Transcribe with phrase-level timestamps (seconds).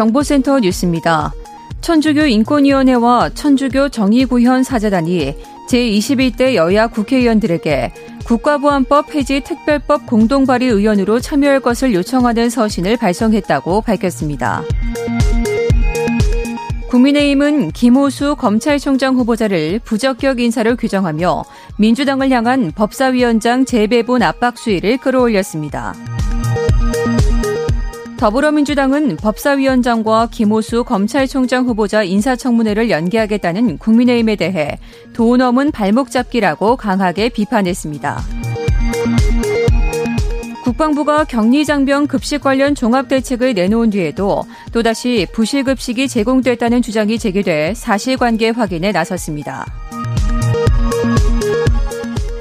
[0.00, 1.30] 정보센터 뉴스입니다.
[1.82, 5.34] 천주교 인권위원회와 천주교 정의구현 사재단이
[5.68, 7.92] 제21대 여야 국회의원들에게
[8.24, 14.62] 국가보안법 폐지 특별법 공동발의 의원으로 참여할 것을 요청하는 서신을 발송했다고 밝혔습니다.
[16.88, 21.44] 국민의힘은 김호수 검찰총장 후보자를 부적격 인사로 규정하며
[21.76, 25.94] 민주당을 향한 법사위원장 재배분 압박 수위를 끌어올렸습니다.
[28.20, 34.78] 더불어민주당은 법사위원장과 김호수 검찰총장 후보자 인사청문회를 연기하겠다는 국민의힘에 대해
[35.14, 38.20] 돈 넘은 발목 잡기라고 강하게 비판했습니다.
[40.64, 47.72] 국방부가 격리 장병 급식 관련 종합 대책을 내놓은 뒤에도 또다시 부실 급식이 제공됐다는 주장이 제기돼
[47.74, 49.64] 사실관계 확인에 나섰습니다.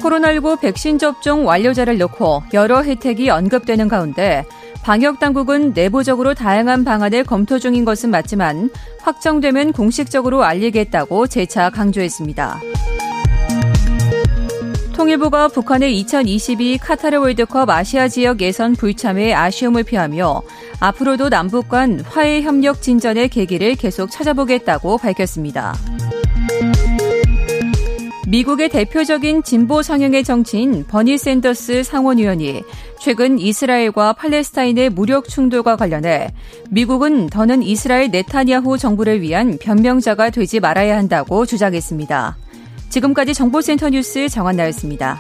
[0.02, 4.44] 코로나19 백신 접종 완료자를 놓고 여러 혜택이 언급되는 가운데
[4.84, 8.70] 방역당국은 내부적으로 다양한 방안을 검토 중인 것은 맞지만
[9.02, 12.60] 확정되면 공식적으로 알리겠다고 재차 강조했습니다.
[15.00, 20.42] 통일부가 북한의 2022 카타르 월드컵 아시아 지역 예선 불참에 아쉬움을 표하며
[20.82, 25.74] 앞으로도 남북 간 화해 협력 진전의 계기를 계속 찾아보겠다고 밝혔습니다.
[28.30, 32.62] 미국의 대표적인 진보 성향의 정치인 버니 샌더스 상원의원이
[33.00, 36.32] 최근 이스라엘과 팔레스타인의 무력 충돌과 관련해
[36.70, 42.38] 미국은 더는 이스라엘 네타냐후 정부를 위한 변명자가 되지 말아야 한다고 주장했습니다.
[42.90, 45.20] 지금까지 정보센터 뉴스 정한나였습니다.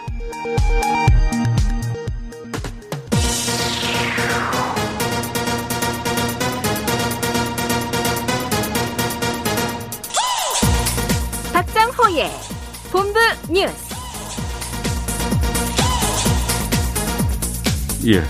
[13.52, 13.96] 뉴스.
[18.08, 18.22] 예.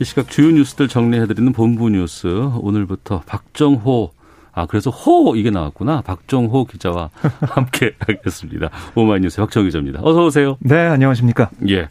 [0.00, 2.26] 이 시각 주요 뉴스들 정리해드리는 본부 뉴스.
[2.60, 4.12] 오늘부터 박정호,
[4.52, 6.02] 아, 그래서 호, 이게 나왔구나.
[6.02, 7.10] 박정호 기자와
[7.42, 8.70] 함께 하겠습니다.
[8.94, 10.00] 오마이뉴스 박정호 기자입니다.
[10.02, 10.56] 어서 오세요.
[10.60, 11.50] 네, 안녕하십니까.
[11.68, 11.88] 예.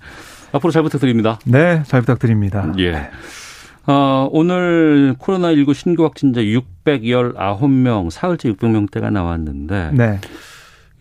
[0.54, 1.40] 앞으로 잘 부탁드립니다.
[1.46, 2.72] 네, 잘 부탁드립니다.
[2.80, 3.10] 예.
[3.88, 9.92] 어, 오늘 코로나19 신규 확진자 619명, 사흘째 600명대가 나왔는데.
[9.94, 10.20] 네.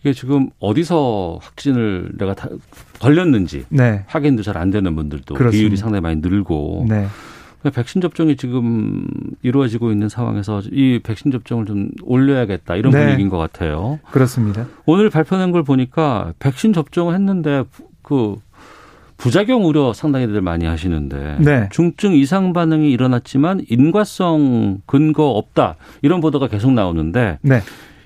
[0.01, 2.47] 이게 지금 어디서 확진을 내가 다
[2.99, 4.03] 걸렸는지 네.
[4.07, 5.57] 확인도 잘 안 되는 분들도 그렇습니다.
[5.59, 7.07] 비율이 상당히 많이 늘고 네.
[7.73, 9.05] 백신 접종이 지금
[9.41, 13.03] 이루어지고 있는 상황에서 이 백신 접종을 좀 올려야겠다 이런 네.
[13.03, 13.99] 분위기인 것 같아요.
[14.11, 14.65] 그렇습니다.
[14.85, 17.63] 오늘 발표된 걸 보니까 백신 접종을 했는데
[18.03, 18.35] 그
[19.17, 21.69] 부작용 우려 상당히들 많이 하시는데 네.
[21.71, 27.61] 중증 이상 반응이 일어났지만 인과성 근거 없다 이런 보도가 계속 나오는데 네.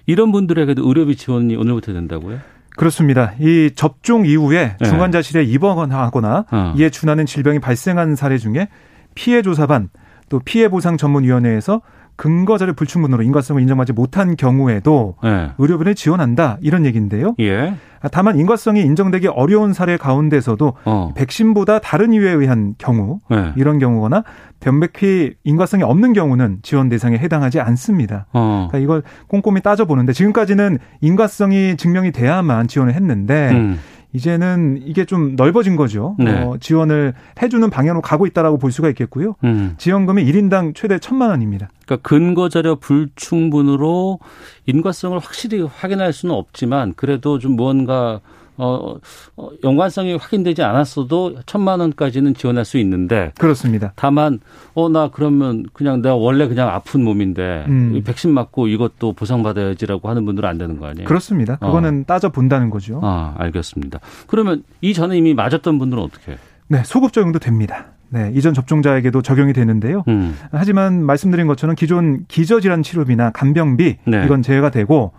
[0.06, 2.40] 이런 분들에게도 의료비 지원이 오늘부터 된다고요?
[2.76, 3.34] 그렇습니다.
[3.40, 4.88] 이 접종 이후에 네.
[4.88, 6.74] 중환자실에 입원하거나 어.
[6.78, 8.70] 이에 준하는 질병이 발생한 사례 중에
[9.14, 9.90] 피해 조사반
[10.32, 11.82] 또 피해 보상 전문위원회에서
[12.16, 15.50] 근거 자료 불충분으로 인과성을 인정하지 못한 경우에도 네.
[15.58, 17.36] 의료비를 지원한다 이런 얘기인데요.
[17.42, 17.76] 예.
[18.00, 21.12] 아, 다만 인과성이 인정되기 어려운 사례 가운데서도 어.
[21.16, 23.52] 백신보다 다른 이유에 의한 경우 네.
[23.58, 24.24] 이런 경우거나
[24.62, 28.28] 변백히 인과성이 없는 경우는 지원 대상에 해당하지 않습니다.
[28.32, 28.68] 어.
[28.70, 33.80] 그러니까 이걸 꼼꼼히 따져 보는데 지금까지는 인과성이 증명이 돼야만 지원을 했는데 음.
[34.14, 36.16] 이제는 이게 좀 넓어진 거죠.
[36.20, 36.32] 네.
[36.32, 39.36] 어, 지원을 해주는 방향으로 가고 있다라고 볼 수가 있겠고요.
[39.44, 39.76] 음.
[39.78, 41.70] 지원금이 1인당 최대 1천만 원입니다.
[41.86, 44.20] 그러니까 근거 자료 불충분으로
[44.66, 48.20] 인과성을 확실히 확인할 수는 없지만 그래도 좀 무언가
[48.64, 48.98] 어,
[49.38, 53.94] 어 연관성이 확인되지 않았어도 천만 원까지는 지원할 수 있는데 그렇습니다.
[53.96, 54.40] 다만
[54.76, 57.94] 어 나 그러면 그냥 내가 원래 그냥 아픈 몸인데 음.
[57.96, 61.08] 이 백신 맞고 이것도 보상받아야지라고 하는 분들은 안 되는 거 아니에요?
[61.08, 61.56] 그렇습니다.
[61.58, 63.00] 그거는 따져 본다는 거죠.
[63.02, 64.00] 아 알겠습니다.
[64.28, 66.32] 그러면 이 전에 이미 맞았던 분들은 어떻게?
[66.34, 66.40] 해요?
[66.68, 67.88] 네, 소급 적용도 됩니다.
[68.10, 70.04] 네, 이전 접종자에게도 적용이 되는데요.
[70.10, 70.36] 음.
[70.52, 74.26] 하지만 말씀드린 것처럼 기존 기저질환 치료비나 간병비 네.
[74.26, 75.14] 이건 제외가 되고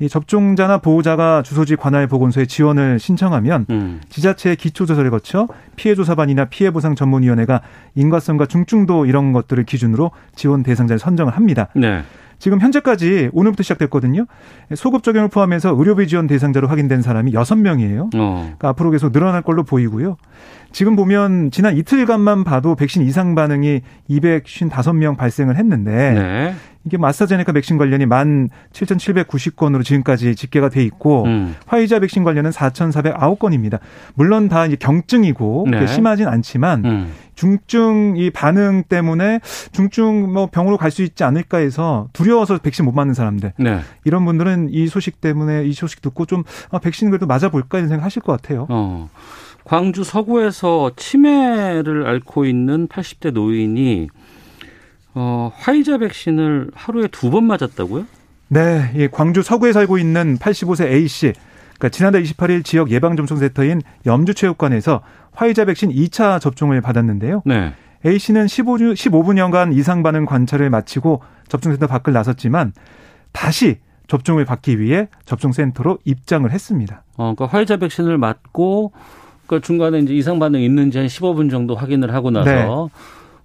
[0.00, 4.00] 이 접종자나 보호자가 주소지 관할 보건소에 지원을 신청하면 음.
[4.08, 7.62] 지자체의 기초조사를 거쳐 피해조사반이나 피해보상 전문위원회가
[7.94, 11.68] 인과성과 중증도 이런 것들을 기준으로 지원 대상자를 선정을 합니다.
[11.74, 12.02] 네.
[12.38, 14.26] 지금 현재까지 오늘부터 시작됐거든요.
[14.74, 18.14] 소급 적용을 포함해서 의료비 지원 대상자로 확인된 사람이 6명이에요.
[18.14, 18.40] 어.
[18.42, 20.16] 그러니까 앞으로 계속 늘어날 걸로 보이고요.
[20.74, 26.54] 지금 보면 지난 이틀간만 봐도 백신 이상 반응이 255명 발생을 했는데 네.
[26.84, 31.54] 이게 마스터제네카 백신 관련이 17,790건으로 지금까지 집계가 돼 있고 음.
[31.66, 33.78] 화이자 백신 관련은 4,409건입니다.
[34.14, 35.86] 물론 다 이제 경증이고 네.
[35.86, 37.12] 심하진 않지만 음.
[37.36, 39.38] 중증 이 반응 때문에
[39.70, 43.78] 중증 뭐 병으로 갈 수 있지 않을까 해서 두려워서 백신 못 맞는 사람들 네.
[44.04, 46.42] 이런 분들은 이 소식 때문에 이 소식 듣고 좀
[46.72, 48.66] 아, 백신 그래도 맞아볼까 이런 생각 하실 것 같아요.
[48.68, 49.08] 어.
[49.64, 54.08] 광주 서구에서 치매를 앓고 있는 80대 노인이
[55.14, 58.04] 어, 화이자 백신을 하루에 두 번 맞았다고요?
[58.48, 61.32] 네, 이 광주 서구에 살고 있는 85세 A 씨.
[61.78, 65.02] 그러니까 지난달 28일 지역 예방접종센터인 염주체육관에서
[65.32, 67.42] 화이자 백신 2차 접종을 받았는데요.
[67.46, 67.72] 네.
[68.06, 72.72] A 씨는 15주, 15분여간 이상 반응 관찰을 마치고 접종센터 밖을 나섰지만
[73.32, 73.78] 다시
[74.08, 77.02] 접종을 받기 위해 접종센터로 입장을 했습니다.
[77.16, 78.92] 어, 그러니까 화이자 백신을 맞고
[79.46, 82.66] 그 중간에 이제 이상 반응이 있는지 한 15분 정도 확인을 하고 나서 네.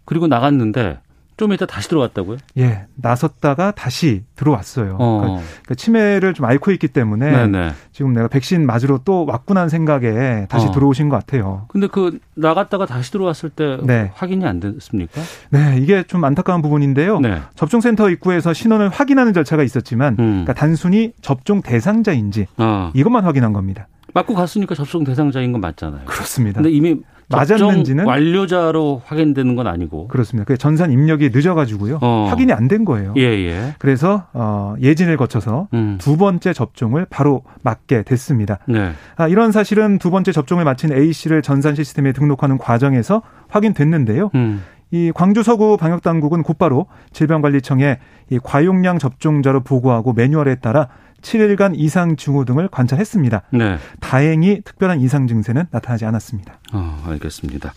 [0.06, 1.00] 그리고 나갔는데
[1.40, 2.38] 좀 이따 다시 들어왔다고요?
[2.58, 4.98] 예, 나섰다가 다시 들어왔어요.
[5.00, 5.20] 어.
[5.22, 7.72] 그러니까 그 치매를 좀 앓고 있기 때문에 네네.
[7.94, 10.72] 지금 내가 백신 맞으러 또 왔구나는 생각에 다시 어.
[10.72, 11.66] 들어오신 것 같아요.
[11.70, 14.12] 근데 그 나갔다가 다시 들어왔을 때 네.
[14.16, 15.22] 확인이 안 됐습니까?
[15.50, 17.22] 네, 이게 좀 안타까운 부분인데요.
[17.22, 17.40] 네.
[17.56, 20.26] 접종센터 입구에서 신원을 확인하는 절차가 있었지만 음.
[20.44, 23.88] 그러니까 단순히 접종 대상자인지 아, 이것만 확인한 겁니다.
[24.14, 26.02] 맞고 갔으니까 접종 대상자인 건 맞잖아요.
[26.06, 26.62] 그렇습니다.
[26.62, 26.98] 근데 이미
[27.32, 30.08] 맞았는지는 완료자로 확인되는 건 아니고.
[30.08, 30.46] 그렇습니다.
[30.46, 32.00] 그 전산 입력이 늦어가지고요.
[32.02, 32.26] 어.
[32.28, 33.14] 확인이 안 된 거예요.
[33.18, 33.76] 예, 예.
[33.78, 35.98] 그래서 어, 예진을 거쳐서 음.
[36.00, 38.58] 두 번째 접종을 바로 맞게 됐습니다.
[38.68, 38.92] 네.
[39.16, 44.32] 아, 이런 사실은 두 번째 접종을 마친 A 씨를 전산 시스템에 등록하는 과정에서 확인됐는데요.
[44.36, 44.64] 음.
[44.92, 48.00] 이 광주 서구 방역 당국은 곧바로 질병관리청에
[48.32, 50.88] 이 과용량 접종자로 보고하고 매뉴얼에 따라
[51.22, 53.44] 7일간 이상 증후 등을 관찰했습니다.
[53.52, 53.78] 네.
[54.00, 56.60] 다행히 특별한 이상 증세는 나타나지 않았습니다.
[56.74, 57.74] 어, 알겠습니다.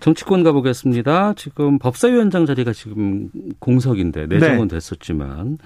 [0.00, 1.34] 정치권 가보겠습니다.
[1.36, 5.58] 지금 법사위원장 자리가 지금 공석인데 내정은 됐었지만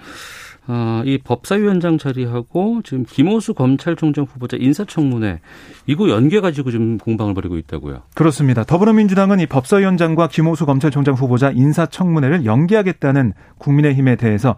[0.65, 5.41] 어, 이 법사위원장 자리하고 지금 김호수 검찰총장 후보자 인사청문회
[5.87, 8.03] 이거 연계 가지고 지금 공방을 벌이고 있다고요.
[8.15, 8.63] 그렇습니다.
[8.63, 14.55] 더불어민주당은 이 법사위원장과 김호수 검찰총장 후보자 인사청문회를 연기하겠다는 국민의힘에 대해서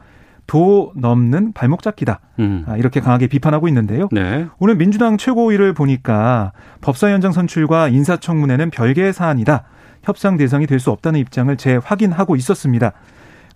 [0.48, 2.20] 도 넘는 발목 잡기다.
[2.40, 2.64] 음.
[2.68, 4.08] 아, 이렇게 강하게 비판하고 있는데요.
[4.12, 4.46] 네.
[4.60, 6.52] 오늘 민주당 최고위를 보니까
[6.82, 9.64] 법사위원장 선출과 인사청문회는 별개의 사안이다.
[10.04, 12.92] 협상 대상이 될 수 없다는 입장을 재확인하고 있었습니다.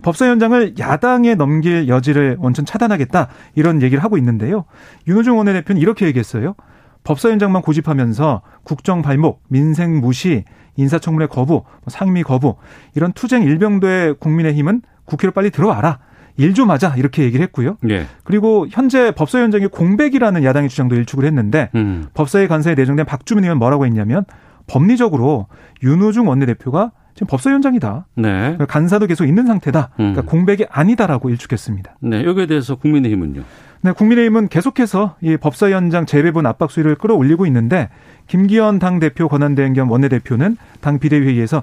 [0.01, 4.65] 법사위원장을 야당에 넘길 여지를 원천 차단하겠다 이런 얘기를 하고 있는데요.
[5.07, 6.55] 윤호중 원내대표는 이렇게 얘기했어요.
[7.03, 10.43] 법사위원장만 고집하면서 국정 발목, 민생 무시,
[10.75, 12.55] 인사청문회 거부, 상임위 거부
[12.95, 15.99] 이런 투쟁 일병도의 국민의힘은 국회로 빨리 들어와라.
[16.39, 17.77] 일 좀 하자 이렇게 얘기를 했고요.
[17.89, 18.05] 예.
[18.23, 22.05] 그리고 현재 법사위 원장이 공백이라는 야당의 주장도 일축을 했는데 음.
[22.13, 24.25] 법사위 간사에 내정된 박주민 의원 뭐라고 했냐면
[24.67, 25.47] 법리적으로
[25.83, 28.05] 윤호중 원내대표가 지금 법사위원장이다.
[28.15, 28.57] 네.
[28.67, 29.89] 간사도 계속 있는 상태다.
[29.95, 30.25] 그러니까 음.
[30.25, 31.97] 공백이 아니다라고 일축했습니다.
[31.99, 32.23] 네.
[32.23, 33.41] 여기에 대해서 국민의힘은요.
[33.81, 37.89] 네, 국민의힘은 계속해서 이 법사위원장 재배분 압박 수위를 끌어올리고 있는데
[38.27, 41.61] 김기현 당 대표 권한대행 겸 원내대표는 당 비대위회의에서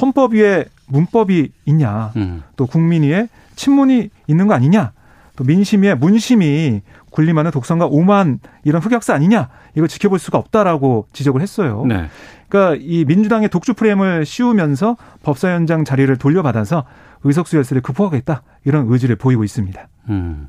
[0.00, 2.42] 헌법 위에 문법이 있냐, 음.
[2.56, 4.92] 또 국민위에 친문이 있는 거 아니냐,
[5.36, 11.84] 또 민심위에 문심이 군림하는 독선과 오만 이런 흑역사 아니냐, 이걸 지켜볼 수가 없다라고 지적을 했어요.
[11.86, 12.08] 네.
[12.48, 16.84] 그러니까 이 민주당의 독주 프레임을 씌우면서 법사위원장 자리를 돌려받아서
[17.24, 19.88] 의석수 열세를 극복하겠다 이런 의지를 보이고 있습니다.
[20.08, 20.48] 음.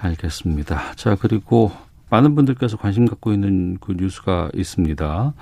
[0.00, 0.94] 알겠습니다.
[0.96, 1.72] 자, 그리고
[2.10, 5.32] 많은 분들께서 관심 갖고 있는 그 뉴스가 있습니다.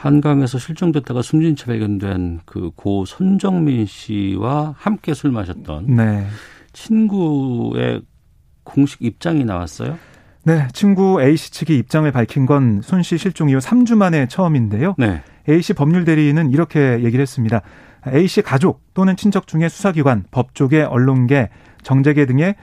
[0.00, 6.26] 한강에서 실종됐다가 숨진 채 발견된 그 고 손정민 씨와 함께 술 마셨던 네.
[6.72, 8.02] 친구의
[8.64, 9.98] 공식 입장이 나왔어요.
[10.44, 14.94] 네, 친구 A 씨 측이 입장을 밝힌 건 손 씨 실종 이후 3주 만에 처음인데요.
[14.96, 15.22] 네.
[15.48, 17.60] A 씨 법률 대리인은 이렇게 얘기를 했습니다.
[18.08, 21.50] A 씨 가족 또는 친척 중에 수사기관, 법조계, 언론계,
[21.82, 22.54] 정재계 등의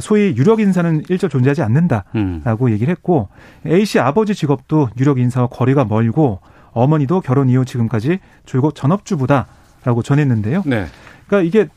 [0.00, 2.70] 소위 유력 인사는 일절 존재하지 않는다라고 음.
[2.70, 3.28] 얘기를 했고
[3.66, 6.40] A 씨 아버지 직업도 유력 인사와 거리가 멀고
[6.76, 10.62] 어머니도 결혼 이후 지금까지 줄곧 전업주부다라고 전했는데요.
[10.66, 10.86] 네.
[11.26, 11.68] 그러니까 이게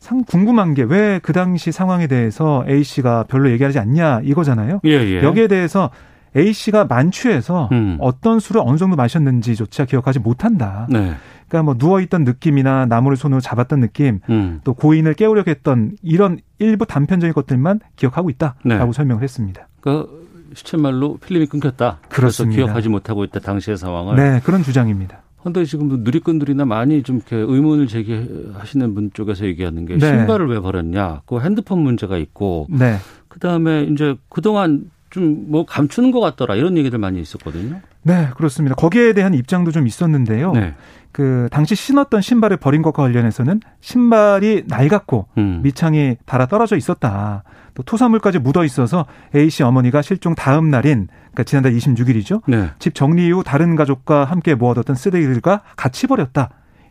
[0.00, 4.80] 상 궁금한 게 왜 그 당시 상황에 대해서 A 씨가 별로 얘기하지 않냐 이거잖아요.
[4.84, 5.22] 예, 예.
[5.22, 5.90] 여기에 대해서
[6.36, 7.96] A 씨가 만취해서 음.
[8.00, 10.86] 어떤 술을 어느 정도 마셨는지조차 기억하지 못한다.
[10.90, 11.14] 네.
[11.48, 14.60] 그러니까 뭐 누워 있던 느낌이나 나무를 손으로 잡았던 느낌, 음.
[14.62, 18.92] 또 고인을 깨우려고 했던 이런 일부 단편적인 것들만 기억하고 있다라고 네.
[18.92, 19.66] 설명을 했습니다.
[19.80, 21.98] 그 시쳇말로 필름이 끊겼다.
[22.02, 22.14] 그래서
[22.44, 22.56] 그렇습니다.
[22.64, 24.16] 기억하지 못하고 있다 당시의 상황을.
[24.16, 25.22] 네, 그런 주장입니다.
[25.42, 30.06] 근데 지금 누리꾼들이나 많이 좀 이렇게 의문을 제기하시는 분 쪽에서 얘기하는 게 네.
[30.06, 31.22] 신발을 왜 버렸냐.
[31.26, 32.96] 그 핸드폰 문제가 있고 네.
[33.28, 37.80] 그 다음에 이제 그동안 좀 뭐 감추는 것 같더라 이런 얘기들 많이 있었거든요.
[38.02, 38.76] 네, 그렇습니다.
[38.76, 40.52] 거기에 대한 입장도 좀 있었는데요.
[40.52, 40.74] 네.
[41.12, 45.60] 그 당시 신었던 신발을 버린 것과 관련해서는 신발이 낡았고 음.
[45.62, 47.42] 밑창이 달아 떨어져 있었다.
[47.74, 52.42] 또 토사물까지 묻어 있어서 A 씨 어머니가 실종 다음 날인 그러니까 지난달 26일이죠.
[52.46, 52.70] 네.
[52.78, 56.50] 집 정리 이후 다른 가족과 함께 모아뒀던 쓰레기들과 같이 버렸다.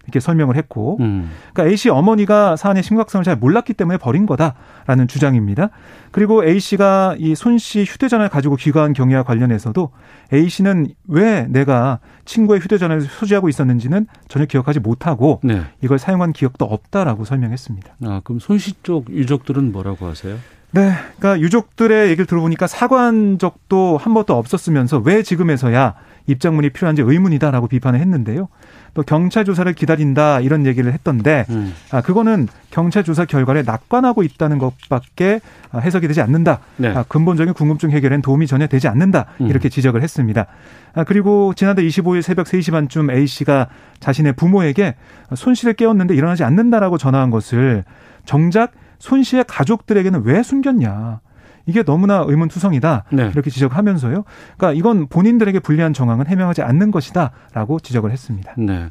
[0.10, 1.30] 이렇게 설명을 했고, 음.
[1.54, 5.70] 그러니까 A 씨 어머니가 사안의 심각성을 잘 몰랐기 때문에 버린 거다라는 주장입니다.
[6.12, 9.92] 그리고 A 씨가 이 손 씨 휴대전화를 가지고 귀가한 경위와 관련해서도
[10.34, 15.62] A 씨는 왜 내가 친구의 휴대전화를 소지하고 있었는지는 전혀 기억하지 못하고 네.
[15.84, 17.96] 이걸 사용한 기억도 없다라고 설명했습니다.
[18.06, 20.36] 아, 그럼 손 씨 쪽 유족들은 뭐라고 하세요?
[20.72, 25.96] 네, 그러니까 유족들의 얘기를 들어보니까 사과한 적도 한 번도 없었으면서 왜 지금에서야
[26.28, 28.50] 입장문이 필요한지 의문이다라고 비판을 했는데요.
[28.94, 31.74] 또 경찰 조사를 기다린다 이런 얘기를 했던데 음.
[31.92, 36.60] 아 그거는 경찰 조사 결과를 낙관하고 있다는 것밖에 아, 해석이 되지 않는다.
[36.78, 36.90] 네.
[36.90, 39.26] 아, 근본적인 궁금증 해결엔 도움이 전혀 되지 않는다.
[39.42, 39.48] 음.
[39.48, 40.46] 이렇게 지적을 했습니다.
[40.94, 43.68] 아, 그리고 지난달 25일 새벽 3시 반쯤 A 씨가
[44.00, 44.96] 자신의 부모에게
[45.36, 47.84] 손 씨를 깨웠는데 일어나지 않는다라고 전화한 것을
[48.26, 51.22] 정작 손 씨의 가족들에게는 왜 숨겼냐.
[51.66, 53.06] 이게 너무나 의문투성이다.
[53.12, 53.30] 네.
[53.34, 54.24] 이렇게 지적하면서요.
[54.58, 58.54] 그러니까 이건 본인들에게 불리한 정황은 해명하지 않는 것이다라고 지적을 했습니다.
[58.58, 58.90] 네.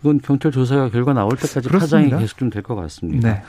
[0.00, 1.80] 이건 경찰 조사 결과 나올 때까지 그렇습니다.
[2.16, 3.32] 파장이 계속 좀 될 것 같습니다.
[3.32, 3.42] 네.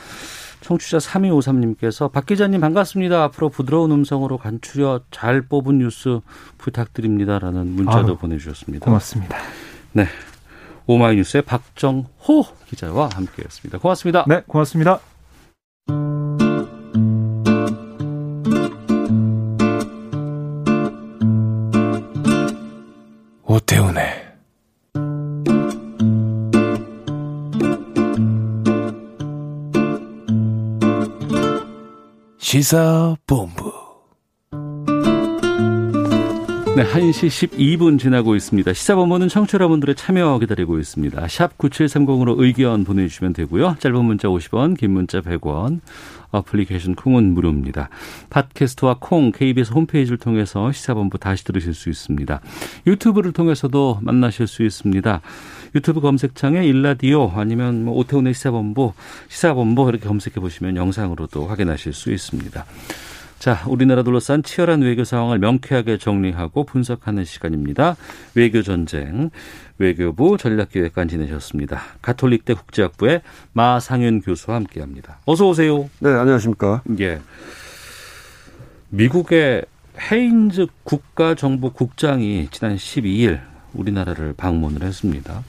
[0.61, 3.23] 청취자 3253님께서 박 기자님 반갑습니다.
[3.23, 6.19] 앞으로 부드러운 음성으로 간추려 잘 뽑은 뉴스
[6.57, 8.85] 부탁드립니다라는 문자도 아유, 보내주셨습니다.
[8.85, 9.37] 고맙습니다.
[9.93, 10.07] 네.
[10.85, 12.07] 오마이뉴스의 박정호
[12.67, 13.77] 기자와 함께했습니다.
[13.79, 14.25] 고맙습니다.
[14.27, 14.99] 네, 고맙습니다.
[23.43, 24.29] 오태훈의
[32.37, 33.78] 시사본부
[36.75, 38.73] 네, 1시 12분 지나고 있습니다.
[38.73, 41.27] 시사본부는 청취자 여러분들의 참여 기다리고 있습니다.
[41.27, 43.75] 샵 9730으로 의견 보내주시면 되고요.
[43.79, 45.81] 짧은 문자 50원, 긴 문자 100원,
[46.31, 47.89] 어플리케이션 콩은 무료입니다.
[48.29, 52.39] 팟캐스트와 콩, KBS 홈페이지를 통해서 시사본부 다시 들으실 수 있습니다.
[52.87, 55.21] 유튜브를 통해서도 만나실 수 있습니다.
[55.75, 58.93] 유튜브 검색창에 일라디오 아니면 뭐 오태훈의 시사본부,
[59.27, 62.65] 시사본부 이렇게 검색해 보시면 영상으로도 확인하실 수 있습니다.
[63.39, 67.95] 자, 우리나라 둘러싼 치열한 외교 상황을 명쾌하게 정리하고 분석하는 시간입니다.
[68.35, 69.29] 외교 전쟁
[69.77, 71.79] 외교부 전략기획관 지내셨습니다.
[72.01, 73.21] 가톨릭대 국제학부의
[73.53, 75.19] 마상윤 교수와 함께합니다.
[75.25, 75.89] 어서 오세요.
[75.99, 76.83] 네, 안녕하십니까.
[76.99, 77.21] 예.
[78.89, 79.63] 미국의
[80.11, 83.39] 헤인즈 국가정보국장이 지난 12일
[83.73, 85.43] 우리나라를 방문을 했습니다.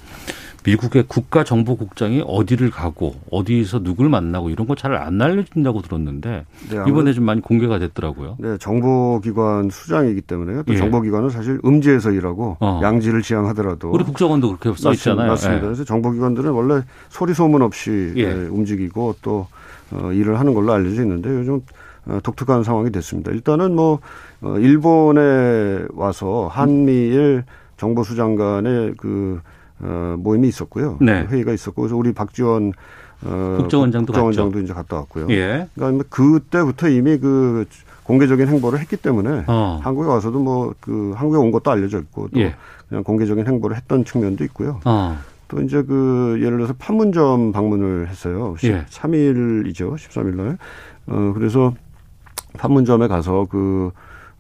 [0.65, 7.13] 미국의 국가정보국장이 어디를 가고 어디서 누굴 만나고 이런 거 잘 안 알려진다고 들었는데 네, 이번에
[7.13, 8.37] 좀 많이 공개가 됐더라고요.
[8.39, 10.65] 네, 정보기관 수장이기 때문에요.
[10.65, 10.79] 또 예.
[10.79, 12.81] 정보기관은 사실 음지에서 일하고 어.
[12.83, 15.29] 양지를 지향하더라도 우리 국정원도 그렇게 써 있잖아요.
[15.29, 15.63] 맞습니다.
[15.63, 15.65] 예.
[15.67, 18.23] 그래서 정보기관들은 원래 소리 소문 없이 예.
[18.23, 19.47] 예, 움직이고 또
[19.93, 21.61] 어, 일을 하는 걸로 알려져 있는데 요즘
[22.07, 23.31] 어, 독특한 상황이 됐습니다.
[23.33, 24.01] 일단은 뭐
[24.43, 27.45] 어, 일본에 와서 한미일
[27.77, 29.41] 정보수장 간의 그
[29.83, 30.99] 어, 모임이 있었고요.
[31.01, 31.25] 네.
[31.27, 32.73] 회의가 있었고 그래서 우리 박지원
[33.25, 35.27] 어, 국정원장도 국정원장도 이제 갔다 왔고요.
[35.31, 35.69] 예.
[35.75, 37.67] 그러니까 그때부터 이미 그
[38.05, 39.81] 공개적인 행보를 했기 때문에 어.
[39.83, 42.55] 한국에 와서도 뭐 그 한국에 온 것도 알려져 있고 또 예.
[42.89, 44.81] 그냥 공개적인 행보를 했던 측면도 있고요.
[44.85, 45.17] 어.
[45.49, 48.57] 또 이제 그 예를 들어서 판문점 방문을 했어요.
[48.65, 48.85] 예.
[48.89, 49.95] 13일이죠.
[49.97, 50.59] 13일 날.
[51.07, 51.75] 어 그래서
[52.59, 53.91] 판문점에 가서 그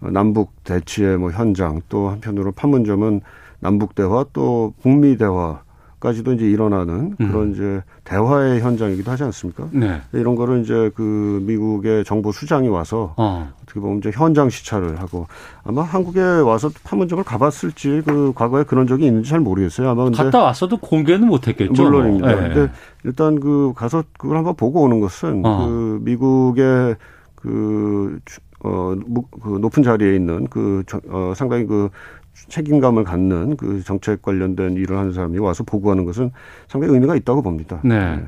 [0.00, 3.20] 남북 대치의 뭐 현장 또 한편으로 판문점은
[3.61, 5.61] 남북 대화 또 북미 대화
[6.00, 7.29] 까지도 이제 일어나는 음.
[7.31, 9.69] 그런 이제 대화의 현장이기도 하지 않습니까?
[9.71, 10.00] 네.
[10.14, 13.52] 이런 거를 이제 그 미국의 정보 수장이 와서 어.
[13.62, 15.26] 어떻게 보면 이제 현장 시찰을 하고
[15.62, 19.90] 아마 한국에 와서 판문점을 가봤을지 그 과거에 그런 적이 있는지 잘 모르겠어요.
[19.90, 21.83] 아마 근데 갔다 왔어도 공개는 못했겠죠.
[21.83, 22.26] 물론입니다.
[22.33, 22.45] 뭐.
[22.45, 22.49] 예.
[22.49, 22.73] 근데
[23.05, 25.67] 일단 그 가서 그걸 한번 보고 오는 것은 어.
[25.67, 26.97] 그 미국의
[27.35, 31.88] 그, 주- 어, 무- 그 높은 자리에 있는 그, 저- 어, 상당히 그
[32.34, 36.30] 책임감을 갖는 그 정책 관련된 일을 하는 사람이 와서 보고하는 것은
[36.68, 37.80] 상당히 의미가 있다고 봅니다.
[37.84, 38.20] 네.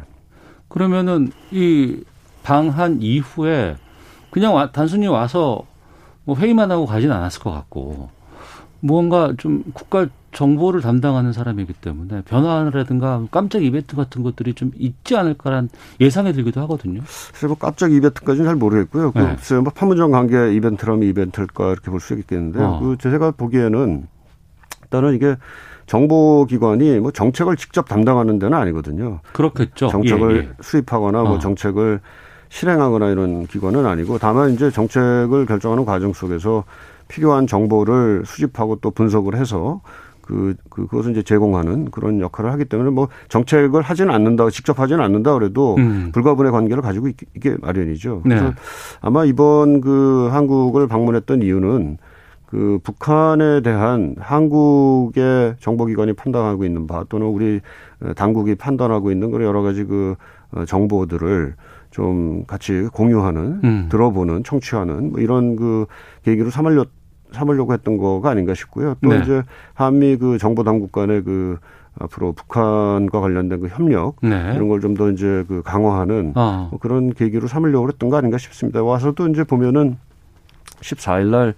[0.69, 2.03] 그러면은 이
[2.43, 3.77] 방한 이후에
[4.31, 5.63] 그냥 와- 단순히 와서
[6.25, 8.11] 뭐 회의만 하고 가진 않았을 것 같고
[8.83, 15.69] 무언가 좀 국가 정보를 담당하는 사람이기 때문에 변화라든가 깜짝 이벤트 같은 것들이 좀 있지 않을까란
[16.01, 17.01] 예상이 들기도 하거든요.
[17.07, 19.13] 사실 뭐 깜짝 이벤트까지는 잘 모르겠고요.
[19.13, 19.37] 그 네.
[19.61, 22.81] 뭐 판문점 관계 이벤트라면 이벤트일까 이렇게 볼 수 있겠는데, 어.
[22.81, 24.09] 그 제가 보기에는
[24.85, 25.37] 일단은 이게
[25.87, 29.21] 정보기관이 뭐 정책을 직접 담당하는 데는 아니거든요.
[29.33, 29.89] 그렇겠죠.
[29.89, 30.53] 정책을 예, 예.
[30.61, 31.39] 수립하거나 뭐 어.
[31.39, 32.01] 정책을
[32.49, 36.65] 실행하거나 이런 기관은 아니고 다만 이제 정책을 결정하는 과정 속에서
[37.13, 39.83] 필요한 정보를 수집하고 또 분석을 해서
[40.23, 45.05] 그, 그, 그것을 이제 제공하는 그런 역할을 하기 때문에 뭐 정책을 하지는 않는다, 직접 하지는
[45.05, 46.11] 않는다 그래도 음.
[46.15, 48.23] 불가분의 관계를 가지고 있, 게 마련이죠.
[48.25, 48.37] 네.
[48.37, 48.55] 그래서
[49.03, 51.99] 아마 이번 그 한국을 방문했던 이유는
[52.47, 57.61] 그 북한에 대한 한국의 정보기관이 판단하고 있는 바 또는 우리
[58.17, 60.15] 당국이 판단하고 있는 그런 여러 가지 그
[60.53, 61.55] 어, 정보들을
[61.91, 63.89] 좀 같이 공유하는, 음.
[63.91, 65.87] 들어보는, 청취하는 뭐 이런 그
[66.25, 66.87] 계기로 삼으려
[67.33, 68.95] 삼으려고 했던 거가 아닌가 싶고요.
[69.03, 69.21] 또 네.
[69.23, 69.43] 이제
[69.75, 71.59] 한미 그 정보 당국 간의 그
[71.99, 74.53] 앞으로 북한과 관련된 그 협력 네.
[74.55, 76.69] 이런 걸 좀 더 이제 그 강화하는 어.
[76.71, 78.83] 뭐 그런 계기로 삼으려고 했던 거 아닌가 싶습니다.
[78.83, 79.97] 와서도 이제 보면은
[80.81, 81.55] 14일 날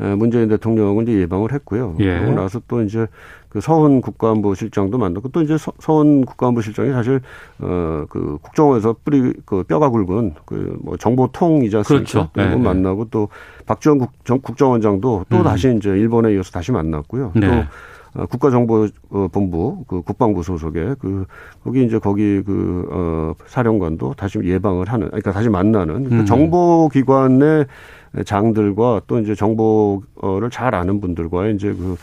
[0.00, 1.96] 에, 문재인 대통령은 이제 예방을 했고요.
[2.00, 2.18] 예.
[2.20, 3.06] 그러고 나서 또 이제
[3.50, 7.20] 그 서훈 국가안보 실장도 만났고 또 이제 서, 서훈 국가안보 실장이 사실
[7.60, 12.10] 어그 국정원에서 뿌리 그 뼈가 굵은 그 뭐 정보통이지 않습니까?
[12.10, 12.30] 그렇죠.
[12.32, 12.56] 또 네, 네.
[12.56, 13.28] 만나고 또
[13.66, 15.42] 박지원 국, 정, 국정원장도 또 음.
[15.42, 17.32] 다시 이제 일본에 이어서 다시 만났고요.
[17.34, 17.46] 네.
[17.46, 21.26] 또 어, 국가정보본부 그 국방부 소속의 그
[21.62, 26.26] 거기 이제 거기 그 어, 사령관도 다시 예방을 하는 그러니까 다시 만나는 그 음.
[26.26, 27.66] 정보기관의
[28.24, 31.96] 장들과 또 이제 정보를 잘 아는 분들과의 이제 그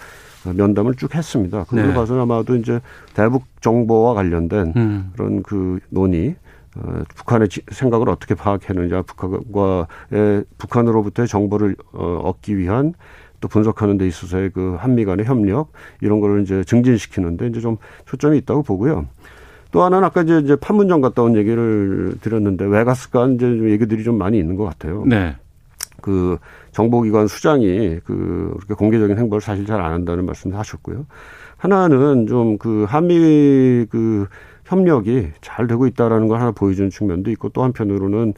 [0.53, 1.63] 면담을 쭉 했습니다.
[1.65, 1.93] 그걸 네.
[1.93, 2.79] 봐서 아마도 이제
[3.13, 5.11] 대북 정보와 관련된 음.
[5.15, 6.35] 그런 그 논의
[6.75, 12.93] 어, 북한의 지- 생각을 어떻게 파악했느냐, 북한과의 북한으로부터의 정보를 어, 얻기 위한
[13.39, 18.37] 또 분석하는 데 있어서의 그 한미 간의 협력 이런 거를 이제 증진시키는데 이제 좀 초점이
[18.39, 19.07] 있다고 보고요.
[19.71, 24.03] 또 하나는 아까 이제, 이제 판문점 갔다 온 얘기를 드렸는데 왜 갔을까 이제 좀 얘기들이
[24.03, 25.03] 좀 많이 있는 것 같아요.
[25.05, 25.35] 네.
[26.01, 26.37] 그
[26.77, 31.07] 정보기관 수장이 그 그렇게 공개적인 행보를 사실 잘 안 한다는 말씀도 하셨고요.
[31.57, 34.27] 하나는 좀 그 한미 그
[34.65, 38.33] 협력이 잘 되고 있다라는 걸 하나 보여주는 측면도 있고 또 한편으로는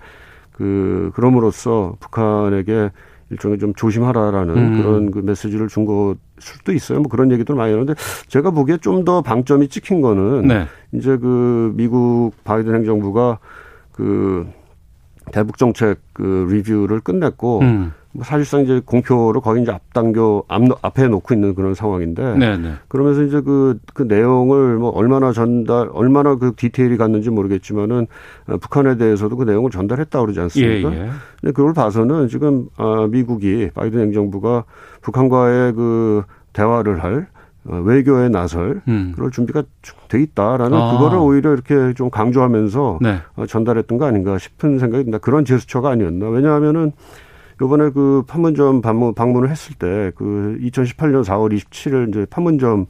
[0.54, 2.92] 그 그럼으로써 북한에게
[3.32, 4.82] 일종의 좀 조심하라라는 음.
[4.82, 7.00] 그런 그 메시지를 준거 수도 있어요.
[7.00, 7.94] 뭐 그런 얘기들 많이 하는데
[8.28, 10.66] 제가 보기에 좀 더 방점이 찍힌 거는 네.
[10.94, 13.40] 이제 그 미국 바이든 행정부가
[13.92, 14.48] 그
[15.34, 17.92] 대북 정책 그 리뷰를 끝냈고 음.
[18.12, 22.74] 뭐 사실상 이제 공표를 거의 이제 앞당겨 앞, 앞에 놓고 있는 그런 상황인데 네, 네.
[22.88, 28.08] 그러면서 이제 그, 그 내용을 뭐 얼마나 전달, 얼마나 그 디테일이 갔는지 모르겠지만은
[28.48, 30.92] 어, 북한에 대해서도 그 내용을 전달했다 그러지 예, 않습니까?
[30.94, 31.10] 예.
[31.40, 34.64] 근데 그걸 봐서는 지금 아, 미국이 바이든 행정부가
[35.02, 37.28] 북한과의 그 대화를 할
[37.66, 39.12] 어, 외교에 나설 음.
[39.16, 40.94] 그럴 준비가 쭉돼 있다라는 아.
[40.94, 43.20] 그거를 오히려 이렇게 좀 강조하면서 네.
[43.36, 45.20] 어, 전달했던 거 아닌가 싶은 생각이 듭니다.
[45.20, 46.28] 그런 제스처가 아니었나.
[46.30, 46.94] 왜냐하면은
[47.62, 52.86] 요번에 그 판문점 방문, 방문을 했을 때 그 2018년 4월 27일 이제 판문점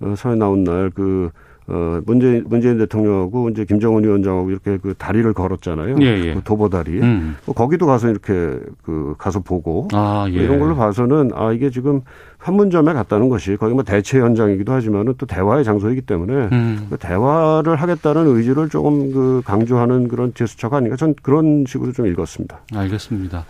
[0.00, 1.30] 어, 서에 나온 날 그
[1.70, 5.96] 어, 문재인, 문재인 대통령하고 이제 김정은 위원장하고 이렇게 그 다리를 걸었잖아요.
[6.00, 6.34] 예, 예.
[6.34, 6.98] 그 도보다리.
[7.02, 7.36] 음.
[7.44, 10.34] 뭐 거기도 가서 이렇게 그 가서 보고 아, 예.
[10.34, 12.00] 뭐 이런 걸로 봐서는 아 이게 지금
[12.38, 16.86] 판문점에 갔다는 것이 거기 뭐 대체 현장이기도 하지만은 또 대화의 장소이기 때문에 음.
[16.88, 22.60] 그 대화를 하겠다는 의지를 조금 그 강조하는 그런 제스처가 아닌가 전 그런 식으로 좀 읽었습니다.
[22.74, 23.44] 알겠습니다.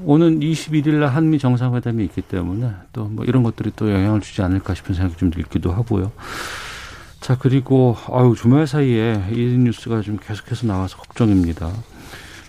[0.00, 4.74] 오는 21일 날 한미 정상회담이 있기 때문에 또 뭐 이런 것들이 또 영향을 주지 않을까
[4.74, 6.12] 싶은 생각이 좀 들기도 하고요.
[7.20, 11.72] 자, 그리고 아유, 주말 사이에 이 뉴스가 좀 계속해서 나와서 걱정입니다.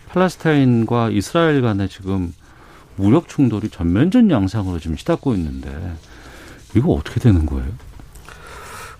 [0.09, 2.33] 팔레스타인과 이스라엘 간에 지금
[2.95, 5.69] 무력 충돌이 전면전 양상으로 지금 시닫고 있는데
[6.75, 7.67] 이거 어떻게 되는 거예요?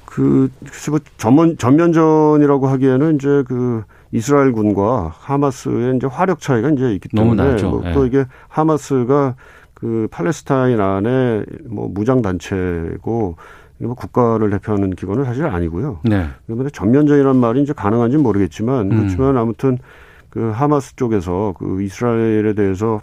[0.05, 6.93] 그 글쎄 뭐 전면 전면전이라고 하기에는 이제 그 이스라엘 군과 하마스의 이제 화력 차이가 이제
[6.93, 7.70] 있기 때문에 나죠.
[7.70, 7.93] 뭐 예.
[7.93, 9.36] 또 이게 하마스가
[9.74, 13.36] 그 팔레스타인 안에 뭐 무장 단체고
[13.80, 16.00] 뭐 국가를 대표하는 기관은 사실 아니고요.
[16.04, 16.28] 네.
[16.48, 18.98] 그런데 전면전이라는 말이 이제 가능한지는 모르겠지만 음.
[18.98, 19.78] 그렇지만 아무튼
[20.30, 23.02] 그 하마스 쪽에서 그 이스라엘에 대해서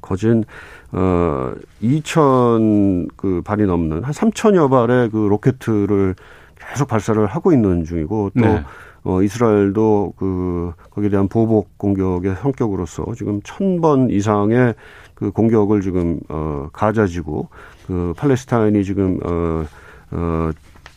[0.00, 0.44] 거진
[0.92, 6.14] 어 2천 그 발이 넘는 한 3천여 발의 그 로켓을
[6.58, 8.62] 계속 발사를 하고 있는 중이고 또 네.
[9.06, 14.74] 어, 이스라엘도 그, 거기에 대한 보복 공격의 성격으로서 지금 천 번 이상의
[15.14, 17.46] 그 공격을 지금, 어, 가자지구,
[17.86, 19.64] 그 팔레스타인이 지금, 어,
[20.10, 20.50] 어,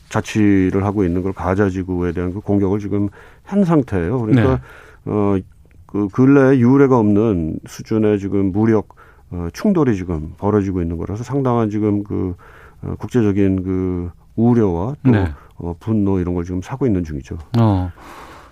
[0.10, 3.10] 자치를 하고 있는 걸 가자지구에 대한 그 공격을 지금
[3.44, 4.20] 한 상태예요.
[4.22, 5.12] 그러니까, 네.
[5.12, 5.38] 어,
[5.86, 8.96] 그 근래에 유례가 없는 수준의 지금 무력,
[9.30, 12.34] 어, 충돌이 지금 벌어지고 있는 거라서 상당한 지금 그,
[12.82, 15.32] 어, 국제적인 그 우려와 또 네.
[15.56, 17.38] 어, 분노 이런 걸 지금 사고 있는 중이죠.
[17.60, 17.92] 어.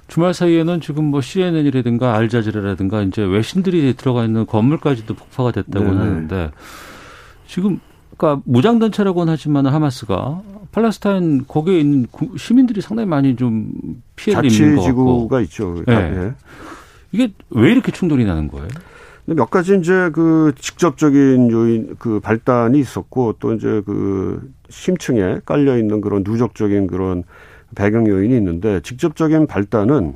[0.08, 5.98] 주말 사이에는 지금 뭐 CNN이라든가 알자지라라든가 이제 외신들이 들어가 있는 건물까지도 폭파가 됐다고 네네.
[5.98, 6.52] 하는데
[7.46, 7.80] 지금
[8.18, 13.72] 그러니까 무장단체라고는 하지만 하마스가 팔레스타인 거기에 있는 시민들이 상당히 많이 좀
[14.16, 15.06] 피해를 입는 것 같고.
[15.06, 15.84] 자치지구가 있죠.
[15.86, 15.94] 네.
[15.94, 16.34] 예.
[17.12, 18.68] 이게 왜 이렇게 충돌이 나는 거예요?
[19.28, 25.78] 근데 몇 가지 이제 그 직접적인 요인 그 발단이 있었고 또 이제 그 심층에 깔려
[25.78, 27.24] 있는 그런 누적적인 그런
[27.76, 30.16] 배경 요인이 있는데 직접적인 발단은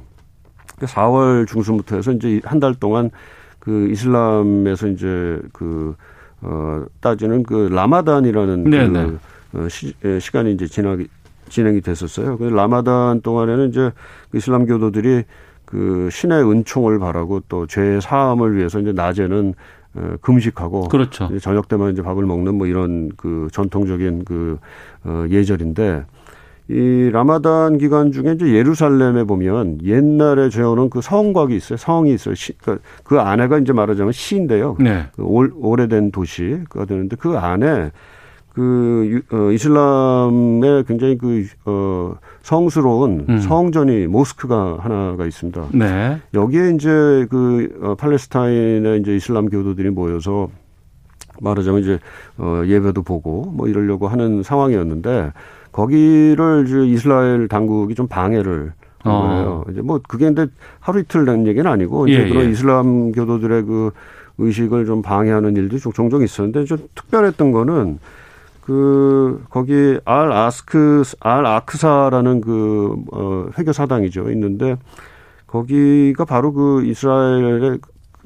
[0.80, 3.12] 4월 중순부터 해서 이제 한 달 동안
[3.60, 5.94] 그 이슬람에서 이제 그,
[6.42, 9.06] 어, 따지는 그 라마단이라는 네네.
[9.52, 11.08] 그 어, 시, 예, 시간이 이제 지나기,
[11.50, 12.38] 진행이 됐었어요.
[12.38, 13.92] 그 라마단 동안에는 이제
[14.32, 15.26] 그 이슬람 교도들이
[15.72, 19.54] 그 신의 은총을 바라고 또 죄 사함을 위해서 이제 낮에는
[19.94, 21.26] 어, 금식하고 그렇죠.
[21.32, 24.58] 이제 저녁 때만 이제 밥을 먹는 뭐 이런 그 전통적인 그
[25.06, 26.04] 어, 예절인데
[26.70, 31.76] 이 라마단 기간 중에 이제 예루살렘에 보면 옛날에 재어놓은 그 성곽이 있어요.
[31.78, 32.36] 성이 있어요.
[32.36, 34.78] 시, 그, 그 안에가 이제 말하자면 시인데요.
[34.80, 35.08] 네.
[35.16, 37.92] 그 올, 오래된 도시가 되는데 그 안에
[38.54, 43.40] 그 유- 어, 이슬람의 굉장히 그 어, 성스러운 음.
[43.40, 45.68] 성전이 모스크가 하나가 있습니다.
[45.74, 46.18] 네.
[46.34, 46.90] 여기에 이제
[47.30, 50.50] 그 어, 팔레스타인의 이제 이슬람 교도들이 모여서
[51.40, 52.00] 말하자면 이제
[52.38, 55.32] 어 예배도 보고 뭐 이러려고 하는 상황이었는데
[55.72, 59.22] 거기를 이제 이스라엘 당국이 좀 방해를 한 어.
[59.22, 59.66] 거예요.
[59.72, 60.48] 이제 뭐 그게 근데
[60.80, 62.50] 하루 이틀 된 얘기는 아니고 이제 예, 그런 예.
[62.52, 63.92] 이슬람 교도들의 그
[64.38, 67.98] 의식을 좀 방해하는 좀 종종 있었는데 좀 특별했던 거는
[68.62, 74.78] 그 거기 알 아스크 알 아크사라는 그 어, 회교 사당이죠 있는데
[75.48, 77.80] 거기가 바로 그 이스라엘의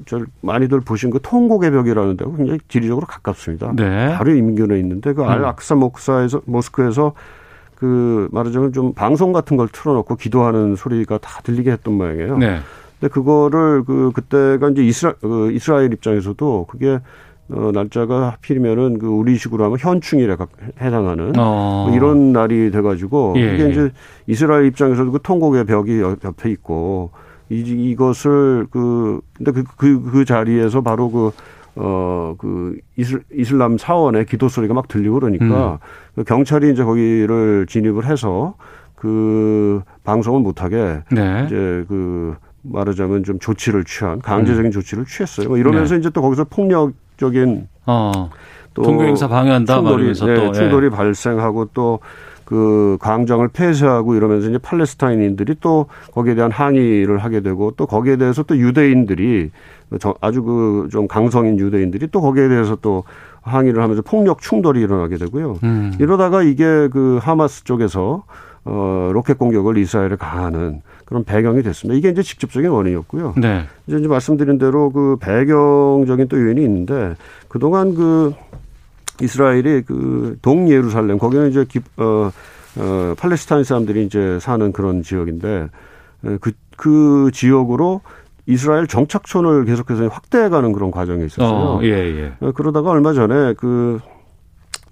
[0.04, 3.72] 저 많이들 보신 그 통곡의 벽이라는 데가 굉장히 지리적으로 가깝습니다.
[3.74, 4.14] 네.
[4.14, 5.44] 바로 인근에 있는데 그알 음.
[5.46, 7.14] 아크사 모크사에서 모스크에서
[7.74, 12.36] 그 말하자면 좀 방송 같은 걸 틀어놓고 기도하는 소리가 다 들리게 했던 모양이에요.
[12.36, 12.58] 네.
[13.00, 17.00] 근데 그거를 그 그때가 이제 이스라 그 이스라엘 입장에서도 그게
[17.48, 20.48] 어 날짜가 하필이면은 그 우리식으로 하면 현충일에 가-
[20.80, 21.86] 해당하는 어.
[21.86, 23.70] 뭐 이런 날이 돼가지고 예, 이게 예.
[23.70, 23.90] 이제
[24.26, 27.10] 이스라엘 입장에서도 그 통곡의 벽이 옆- 옆에 있고
[27.48, 31.30] 이, 이것을 그 근데 그그 그 자리에서 바로 그
[31.78, 35.78] 어, 그, 이슬, 이슬람 사원의 기도 소리가 막 들리고 그러니까, 음.
[36.14, 38.54] 그 경찰이 이제 거기를 진입을 해서,
[38.94, 41.42] 그, 방송을 못하게, 네.
[41.44, 42.34] 이제 그,
[42.70, 45.48] 말하자면 좀 조치를 취한, 강제적인 조치를 취했어요.
[45.48, 46.00] 뭐 이러면서 네.
[46.00, 48.30] 이제 또 거기서 폭력적인 어.
[48.74, 50.52] 또 종교 행사 방해한다 충돌이, 네, 또 예.
[50.52, 51.98] 충돌이 발생하고 또
[52.46, 58.44] 그 광장을 폐쇄하고 이러면서 이제 팔레스타인인들이 또 거기에 대한 항의를 하게 되고 또 거기에 대해서
[58.44, 59.50] 또 유대인들이
[59.98, 63.02] 저- 아주 그 좀 강성인 유대인들이 또 거기에 대해서 또
[63.42, 65.58] 항의를 하면서 폭력 충돌이 일어나게 되고요.
[65.64, 65.92] 음.
[65.98, 68.22] 이러다가 이게 그 하마스 쪽에서
[68.66, 71.96] 어 로켓 공격을 이스라엘에 가하는 그런 배경이 됐습니다.
[71.96, 73.34] 이게 이제 직접적인 원인이었고요.
[73.36, 73.64] 네.
[73.86, 77.14] 이제 이제 말씀드린 대로 그 배경적인 또 요인이 있는데
[77.48, 78.34] 그동안 그
[79.22, 82.30] 이스라엘이 그 동예루살렘 거기는 이제 기, 어,
[82.78, 85.68] 어, 팔레스타인 사람들이 이제 사는 그런 지역인데
[86.40, 88.00] 그, 그 지역으로
[88.46, 91.48] 이스라엘 정착촌을 계속해서 확대해가는 그런 과정이 있었어요.
[91.48, 92.32] 어, 예, 예.
[92.40, 94.00] 어, 그러다가 얼마 전에 그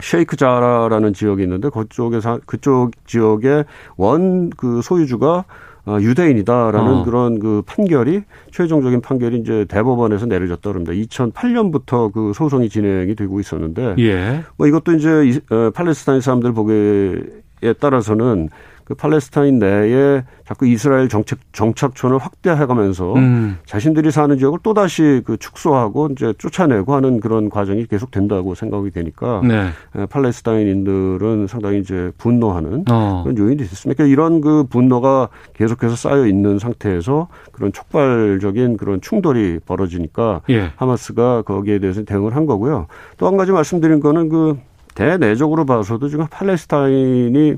[0.00, 3.64] 쉐이크 자라라는 지역이 있는데 그쪽에서 그쪽 지역의
[3.96, 5.44] 원 그 소유주가
[5.86, 7.04] 어, 유대인이다라는 어.
[7.04, 10.92] 그런 그 판결이 최종적인 판결이 이제 대법원에서 내려졌다 그럽니다.
[10.94, 14.42] 2008년부터 그 소송이 진행이 되고 있었는데 예.
[14.56, 18.48] 뭐 이것도 이제 이- 어, 팔레스타인 사람들 보기에 따라서는
[18.84, 23.58] 그 팔레스타인 내에 자꾸 이스라엘 정책 정착촌을 확대해가면서 음.
[23.66, 28.90] 자신들이 사는 지역을 또 다시 그 축소하고 이제 쫓아내고 하는 그런 과정이 계속 된다고 생각이
[28.90, 29.68] 되니까 네.
[29.96, 33.22] 에, 팔레스타인인들은 상당히 이제 분노하는 어.
[33.24, 33.96] 그런 요인이 있습니다.
[33.96, 40.72] 그러니까 이런 그 분노가 계속해서 쌓여 있는 상태에서 그런 촉발적인 그런 충돌이 벌어지니까 예.
[40.76, 42.86] 하마스가 거기에 대해서 대응을 한 거고요.
[43.18, 44.58] 또 한 가지 말씀드린 거는 그
[44.94, 47.56] 대내적으로 봐서도 지금 팔레스타인이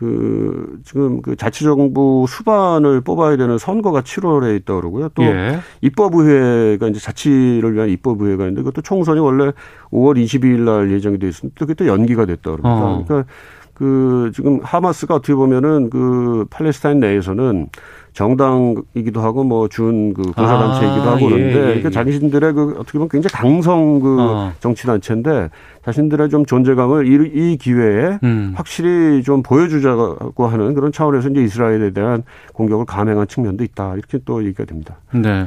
[0.00, 5.10] 그 지금 그 자치정부 수반을 뽑아야 되는 선거가 7월에 있다 그러고요.
[5.10, 5.60] 또 예.
[5.82, 9.52] 입법의회가 이제 자치를 위한 입법의회가 있는데 그것도 총선이 원래
[9.90, 12.82] 5월 22일 날 예정이 돼 있었는데 그게 또 연기가 됐다 그럽니다.
[12.82, 13.04] 어.
[13.06, 13.30] 그러니까
[13.74, 17.68] 그 지금 하마스가 어떻게 보면은 그 팔레스타인 내에서는
[18.12, 21.90] 정당이기도 하고 뭐준그 공사단체이기도 아, 하고 예, 그런데 예, 그러니까 예.
[21.90, 24.52] 자신들의 그 어떻게 보면 굉장히 강성 그 어.
[24.60, 25.50] 정치 단체인데
[25.84, 28.52] 자신들의 좀 존재감을 이, 이 기회에 음.
[28.56, 34.44] 확실히 좀 보여주자고 하는 그런 차원에서 이제 이스라엘에 대한 공격을 감행한 측면도 있다 이렇게 또
[34.44, 34.96] 얘기가 됩니다.
[35.12, 35.46] 네.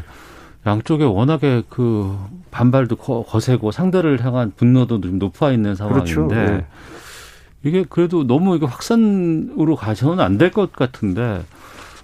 [0.66, 2.16] 양쪽에 워낙에 그
[2.52, 6.34] 반발도 거, 거세고 상대를 향한 분노도 좀 높아 있는 상황인데 그렇죠.
[6.34, 6.66] 네.
[7.66, 11.42] 이게 그래도 너무 이게 확산으로 가서는 안 될 것 같은데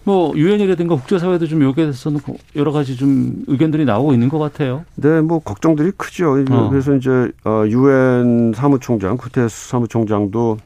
[0.03, 2.19] 뭐 유엔이라든가 국제사회도 좀 여기에 대해서는
[2.55, 4.85] 여러 가지 좀 의견들이 나오고 있는 것 같아요.
[4.95, 6.43] 네, 뭐 걱정들이 크죠.
[6.49, 6.69] 어.
[6.69, 10.57] 그래서 이제 어, 유엔 사무총장 구테스 사무총장도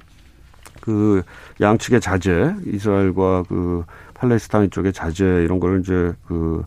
[0.81, 1.23] 그
[1.61, 6.63] 양측의 자제, 이스라엘과 그 팔레스타인 쪽의 자제 이런 걸 이제 그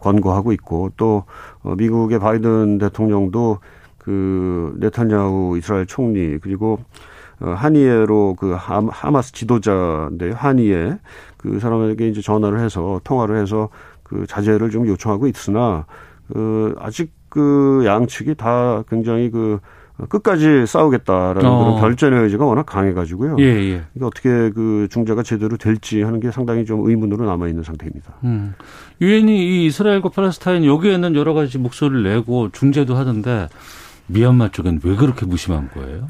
[0.00, 1.24] 권고하고 있고 또
[1.62, 3.58] 어, 미국의 바이든 대통령도
[3.98, 6.78] 그 네타냐후 이스라엘 총리 그리고
[7.40, 10.34] 어, 한이에로 그 하- 하마스 지도자인데요.
[10.34, 10.98] 한이에
[11.40, 13.70] 그 사람에게 이제 전화를 해서 통화를 해서
[14.02, 15.86] 그 자제를 좀 요청하고 있으나
[16.28, 19.58] 그 아직 그 양측이 다 굉장히 그
[20.08, 21.58] 끝까지 싸우겠다라는 어.
[21.58, 23.36] 그런 결전의 의지가 워낙 강해가지고요.
[23.38, 23.82] 예, 예.
[23.94, 28.14] 이게 어떻게 그 중재가 제대로 될지 하는 게 상당히 좀 의문으로 남아 있는 상태입니다.
[28.24, 28.54] 음.
[29.00, 33.48] 유엔이 이 이스라엘과 팔레스타인 여기에는 여러 가지 목소리를 내고 중재도 하던데
[34.06, 36.08] 미얀마 쪽엔 왜 그렇게 무심한 거예요?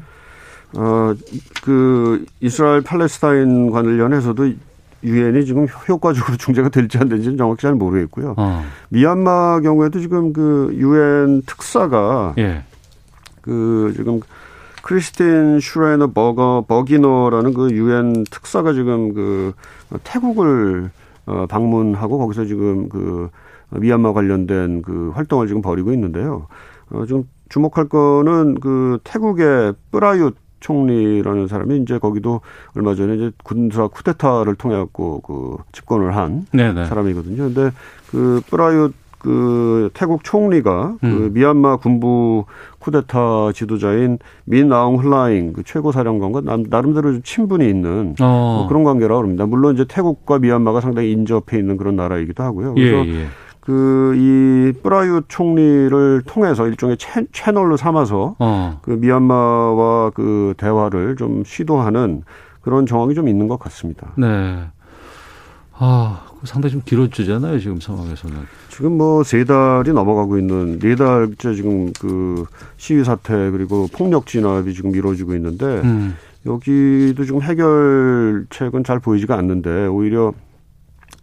[0.77, 1.13] 어,
[1.63, 4.53] 그 이스라엘 팔레스타인 관련해서도
[5.03, 8.35] 유엔이 지금 효과적으로 중재가 될지 안 될지는 정확히 잘 모르겠고요.
[8.37, 8.63] 어.
[8.89, 12.63] 미얀마 경우에도 지금 그 유엔 특사가 예.
[13.41, 14.19] 그 지금
[14.83, 19.53] 크리스틴 슈레너 버거 버기너라는 그 유엔 특사가 지금 그
[20.03, 20.91] 태국을
[21.25, 23.29] 어 방문하고 거기서 지금 그
[23.69, 26.47] 미얀마 관련된 그 활동을 지금 벌이고 있는데요.
[26.89, 32.39] 어 지금 주목할 거는 그 태국의 뿌라윳 총리라는 사람이 이제 거기도
[32.75, 36.85] 얼마 전에 이제 군사 쿠데타를 통해 갖고 그 집권을 한 네네.
[36.85, 37.51] 사람이거든요.
[37.53, 37.71] 근데
[38.09, 41.33] 그 뿌라윳 그 태국 총리가 그 음.
[41.33, 42.45] 미얀마 군부
[42.79, 48.57] 쿠데타 지도자인 민 아웅 흘라잉 그 최고 사령관과 남- 나름대로 좀 친분이 있는 어.
[48.61, 49.45] 뭐 그런 관계라고 합니다.
[49.45, 52.73] 물론 이제 태국과 미얀마가 상당히 인접해 있는 그런 나라이기도 하고요.
[52.77, 53.25] 예, 그래서 예.
[53.61, 58.79] 그 이 뿌라윳 총리를 통해서 일종의 채, 채널로 삼아서 어.
[58.81, 62.23] 그 미얀마와 그 대화를 좀 시도하는
[62.61, 64.11] 그런 정황이 좀 있는 것 같습니다.
[64.17, 64.63] 네.
[65.73, 68.37] 아, 그거 상당히 좀 길어지잖아요, 지금 상황에서는.
[68.69, 72.45] 지금 뭐 세 달이 넘어가고 있는 네 달째 지금 그
[72.77, 76.15] 시위 사태 그리고 폭력 진압이 지금 이루어지고 있는데 음.
[76.45, 80.33] 여기도 지금 해결책은 잘 보이지가 않는데 오히려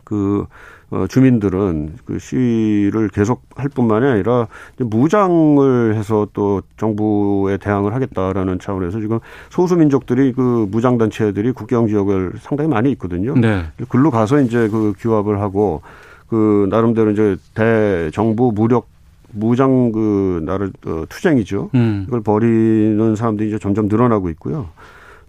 [0.05, 0.47] 그
[0.91, 4.49] 어, 주민들은 그 시위를 계속 할 뿐만이 아니라
[4.79, 9.19] 무장을 해서 또 정부에 대항을 하겠다라는 차원에서 지금
[9.51, 13.35] 소수민족들이 그 무장단체들이 국경 지역을 상당히 많이 있거든요.
[13.35, 13.65] 네.
[13.89, 15.83] 글로 가서 이제 그 규합을 하고
[16.29, 18.87] 그 나름대로 이제 대정부 무력
[19.31, 21.71] 무장 그 나를 어, 투쟁이죠.
[21.75, 22.05] 음.
[22.09, 24.69] 이걸 벌이는 사람들이 이제 점점 늘어나고 있고요.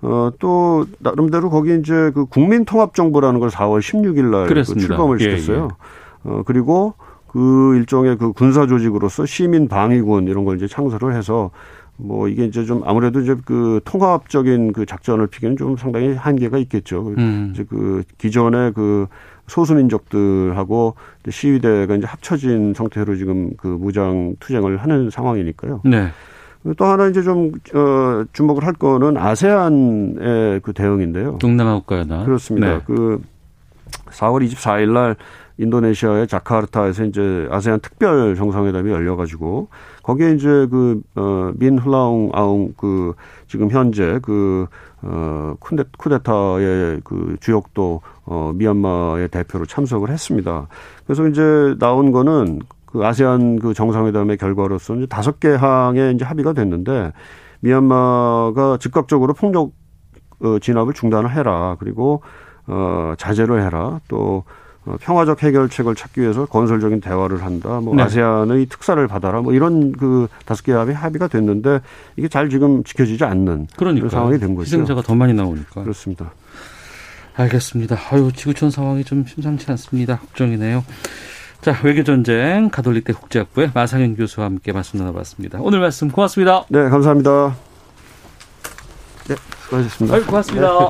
[0.01, 4.63] 어, 또, 나름대로 거기 이제 그 국민통합정부라는 걸 4월 16일 날 그.
[4.63, 5.69] 출범을 예, 시켰어요.
[6.23, 6.93] 어, 그리고
[7.27, 11.51] 그 일종의 그 군사 조직으로서 시민 방위군 이런 걸 이제 창설을 해서
[11.97, 17.13] 뭐 이게 이제 좀 아무래도 이제 그 통합적인 그 작전을 피기는 좀 상당히 한계가 있겠죠.
[17.17, 17.51] 음.
[17.53, 19.07] 이제 그 기존의 그
[19.47, 20.95] 소수민족들하고
[21.29, 25.81] 시위대가 이제 합쳐진 상태로 지금 그 무장 투쟁을 하는 상황이니까요.
[25.83, 26.09] 네.
[26.77, 31.37] 또 하나 이제 좀, 어, 주목을 할 거는 아세안의 그 대응인데요.
[31.39, 32.25] 동남아 국가연합.
[32.25, 32.67] 그렇습니다.
[32.67, 32.81] 네.
[32.85, 33.21] 그
[34.11, 35.15] 4월 24일 날
[35.57, 39.67] 인도네시아의 자카르타에서 이제 아세안 특별 정상회담이 열려가지고
[40.03, 43.13] 거기에 이제 그, 어, 민 흘라웅 아웅 그
[43.47, 44.67] 지금 현재 그,
[45.01, 50.67] 어, 쿠데, 쿠데타의 그 주역도 어, 미얀마의 대표로 참석을 했습니다.
[51.05, 52.59] 그래서 이제 나온 거는
[52.91, 57.13] 그 아세안 그 정상회담의 결과로서 이제 다섯 개 항에 이제 합의가 됐는데
[57.59, 59.73] 미얀마가 즉각적으로 폭력
[60.41, 61.75] 어, 진압을 중단을 해라.
[61.79, 62.23] 그리고
[62.65, 63.99] 어, 자제를 해라.
[64.07, 64.43] 또
[64.85, 67.79] 어, 평화적 해결책을 찾기 위해서 건설적인 대화를 한다.
[67.81, 68.03] 뭐 네.
[68.03, 69.41] 아세안의 특사를 받아라.
[69.41, 71.81] 뭐 이런 그 다섯 개 합의 합의가 됐는데
[72.15, 74.65] 이게 잘 지금 지켜지지 않는 그런 상황이 된 거죠.
[74.65, 75.83] 희생자가 더 많이 나오니까.
[75.83, 76.31] 그렇습니다.
[77.35, 77.97] 알겠습니다.
[78.11, 80.17] 아유, 지구촌 상황이 좀 심상치 않습니다.
[80.17, 80.83] 걱정이네요.
[81.61, 85.59] 자, 외교전쟁 가톨릭대 국제학부의 마상현 교수와 함께 말씀 나눠봤습니다.
[85.61, 86.63] 오늘 말씀 고맙습니다.
[86.69, 87.55] 네, 감사합니다.
[89.27, 90.15] 네, 수고하셨습니다.
[90.15, 90.89] 아유, 고맙습니다.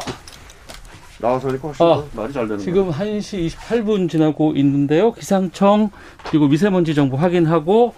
[1.19, 5.12] 나와서 하니까 훨씬 아, 더 말이 잘 되는 지금 1시 28분 지나고 있는데요.
[5.12, 5.89] 기상청
[6.29, 7.93] 그리고 미세먼지 정보 확인하고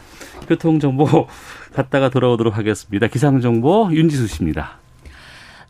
[0.47, 1.27] 교통정보
[1.75, 3.07] 갔다가 돌아오도록 하겠습니다.
[3.07, 4.81] 기상정보 윤지수 씨입니다.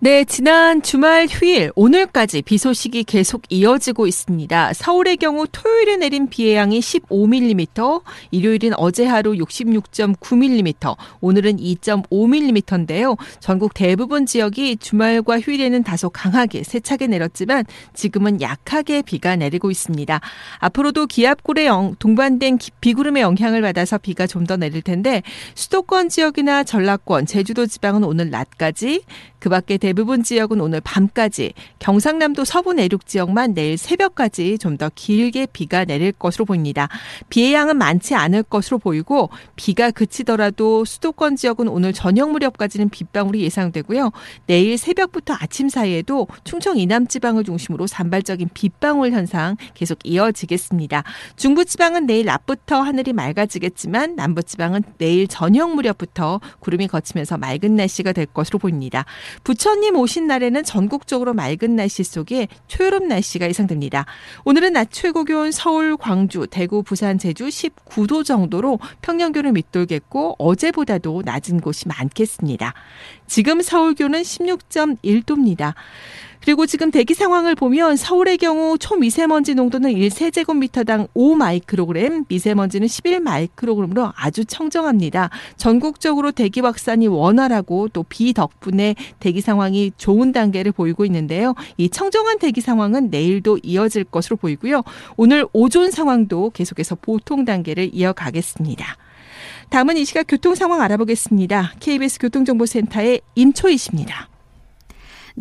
[0.04, 4.74] 네, 지난 주말 휴일 오늘까지 비 소식이 계속 이어지고 있습니다.
[4.74, 13.16] 서울의 경우 토요일에 내린 비의 양이 15mm, 일요일은 어제 하루 66.9mm, 오늘은 2.5mm인데요.
[13.40, 20.20] 전국 대부분 지역이 주말과 휴일에는 다소 강하게 세차게 내렸지만 지금은 약하게 비가 내리고 있습니다.
[20.58, 25.22] 앞으로도 기압골에 영- 동반된 기- 비구름의 영향을 받아서 비가 좀 더 내릴 텐데
[25.54, 29.04] 수도권 지역이나 전라권, 제주도 지방은 오늘 낮까지
[29.38, 34.90] 그 밖에 대 대부분 지역은 오늘 밤까지, 경상남도 서부 내륙 지역만 내일 새벽까지 좀 더
[34.96, 36.88] 길게 비가 내릴 것으로 보입니다.
[37.30, 44.12] 비의 양은 많지 않을 것으로 보이고 비가 그치더라도 수도권 지역은 오늘 저녁 무렵까지는 빗방울이 예상되고요.
[44.48, 51.04] 내일 새벽부터 아침 사이에도 충청 이남 지방을 중심으로 산발적인 빗방울 현상 계속 이어지겠습니다.
[51.36, 58.14] 중부 지방은 내일 낮부터 하늘이 맑아지겠지만 남부 지방은 내일 저녁 무렵부터 구름이 거치면서 맑은 날씨가
[58.14, 59.04] 될 것으로 보입니다.
[59.44, 64.06] 부 처님 오신 날에는 전국적으로 맑은 날씨 속에 초여름 날씨가 예상됩니다.
[64.46, 71.24] 오늘은 낮 최고 기온 서울, 광주, 대구, 부산, 제주 19도 정도로 평년 기온을 밑돌겠고 어제보다도
[71.26, 72.76] 낮은 곳이 많겠습니다.
[73.26, 75.74] 지금 서울 기온은 16.1도입니다.
[76.44, 85.30] 그리고 지금 대기 상황을 보면 서울의 경우 초미세먼지 농도는 1세제곱미터당 5마이크로그램, 미세먼지는 11마이크로그램으로 아주 청정합니다.
[85.58, 91.54] 전국적으로 대기 확산이 원활하고 또 비 덕분에 대기 상황이 좋은 단계를 보이고 있는데요.
[91.78, 94.82] 이 청정한 대기 상황은 내일도 이어질 것으로 보이고요.
[95.18, 98.98] 오늘 오존 상황도 계속해서 보통 단계를 이어가겠습니다.
[99.70, 101.74] 다음은 이 시각 교통 상황 알아보겠습니다.
[101.80, 104.31] KBS 교통정보센터의 임초희 씨입니다.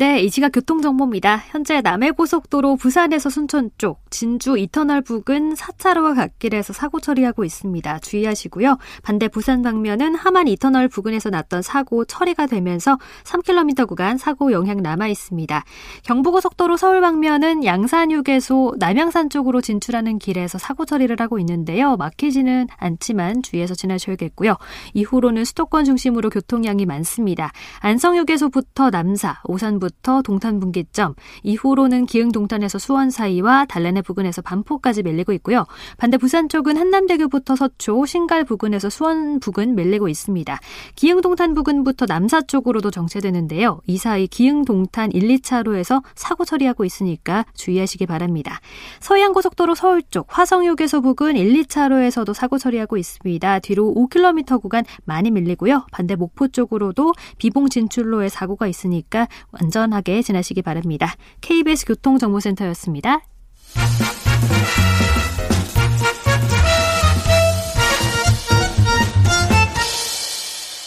[0.01, 1.43] 네, 이 시각 교통정보입니다.
[1.49, 7.99] 현재 남해고속도로 부산에서 순천 쪽, 진주 이터널 부근 4차로와 갓길에서 사고 처리하고 있습니다.
[7.99, 8.79] 주의하시고요.
[9.03, 15.07] 반대 부산 방면은 함안 이터널 부근에서 났던 사고 처리가 되면서 3km 구간 사고 영향 남아
[15.07, 15.63] 있습니다.
[16.01, 21.95] 경부고속도로 서울 방면은 양산 휴게소 남양산 쪽으로 진출하는 길에서 사고 처리를 하고 있는데요.
[21.97, 24.57] 막히지는 않지만 주의해서 지나셔야겠고요.
[24.95, 27.51] 이후로는 수도권 중심으로 교통량이 많습니다.
[27.81, 29.90] 안성휴게소부터 남사, 오산 부터
[30.23, 35.65] 동탄 분기점, 이후로는 기흥 동탄에서 수원 사이와 달래내 부근에서 반포까지 밀리고 있고요.
[35.97, 40.59] 반대 부산 쪽은 한남대교부터 서초, 신갈 부근에서 수원 부근 밀리고 있습니다.
[40.95, 43.81] 기흥 동탄 부근부터 남사 쪽으로도 정체되는데요.
[43.87, 48.59] 이 사이 기흥 동탄 1, 2차로에서 사고 처리하고 있으니까 주의하시기 바랍니다.
[48.99, 53.59] 서해안 고속도로 서울 쪽 화성휴게소 부근 1, 2차로에서도 사고 처리하고 있습니다.
[53.59, 55.85] 뒤로 5km 구간 많이 밀리고요.
[55.91, 59.27] 반대 목포 쪽으로도 비봉 진출로에 사고가 있으니까
[59.71, 61.15] 안전하게 지나시기 바랍니다.
[61.39, 63.21] KBS 교통정보센터였습니다.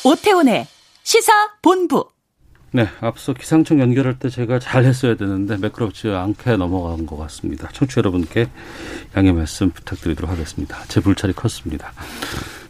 [0.05, 0.66] 오태훈의
[1.03, 2.11] 시사 본부.
[2.73, 7.68] 네, 앞서 기상청 연결할 때 제가 잘 했어야 되는데 매끄럽지 않게 넘어간 것 같습니다.
[7.73, 8.49] 청취 여러분께
[9.16, 10.77] 양해 말씀 부탁드리도록 하겠습니다.
[10.88, 11.92] 제 불찰이 컸습니다.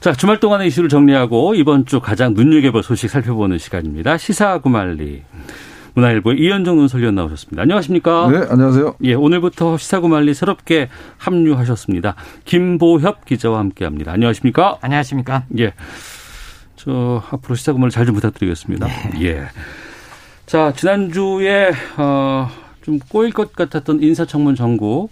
[0.00, 4.18] 자, 주말 동안의 이슈를 정리하고 이번 주 가장 눈여겨볼 소식 살펴보는 시간입니다.
[4.18, 5.22] 시사 구말리.
[5.94, 7.62] 문화일보의 이현정 논설위원 나오셨습니다.
[7.62, 8.28] 안녕하십니까?
[8.30, 8.96] 네, 안녕하세요.
[9.04, 12.16] 예, 오늘부터 시사구말리 새롭게 합류하셨습니다.
[12.44, 14.12] 김보협 기자와 함께합니다.
[14.12, 14.78] 안녕하십니까?
[14.80, 15.44] 안녕하십니까?
[15.58, 15.72] 예,
[16.76, 18.86] 저 앞으로 시사구말리 잘좀 부탁드리겠습니다.
[18.86, 19.22] 네.
[19.22, 19.44] 예.
[20.46, 22.48] 자, 지난주에 어,
[22.82, 25.10] 좀 꼬일 것 같았던 인사청문 전국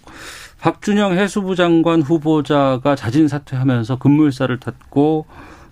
[0.59, 5.25] 박준영 해수부 장관 후보자가 자진 사퇴하면서 급물살을 탔고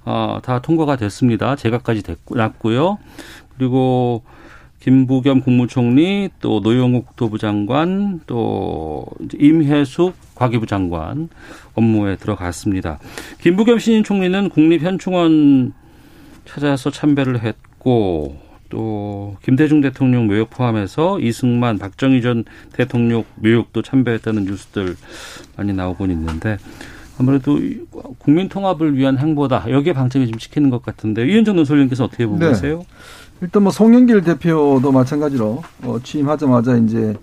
[0.03, 1.55] 어, 다 통과가 됐습니다.
[1.55, 2.97] 제각까지 됐고 났고요.
[3.57, 4.23] 그리고
[4.81, 9.05] 김부겸 국무총리 또 노영욱 국토부 장관 또
[9.39, 11.29] 임혜숙 과기부 장관
[11.75, 12.99] 업무에 들어갔습니다.
[13.41, 15.73] 김부겸 신임 총리는 국립현충원
[16.45, 18.37] 찾아서 참배를 했고
[18.69, 24.95] 또 김대중 대통령 묘역 포함해서 이승만, 박정희 전 대통령 묘역도 참배했다는 뉴스들
[25.57, 26.57] 많이 나오곤 있는데
[27.19, 27.59] 아무래도
[28.17, 32.47] 국민 통합을 위한 행보다 여기에 방점이 좀 찍히는 것 같은데 이현정 논설위원께서 어떻게 보고 네.
[32.47, 32.83] 계세요?
[33.41, 37.15] 일단 뭐 송영길 대표도 마찬가지로 어, 취임하자마자 이제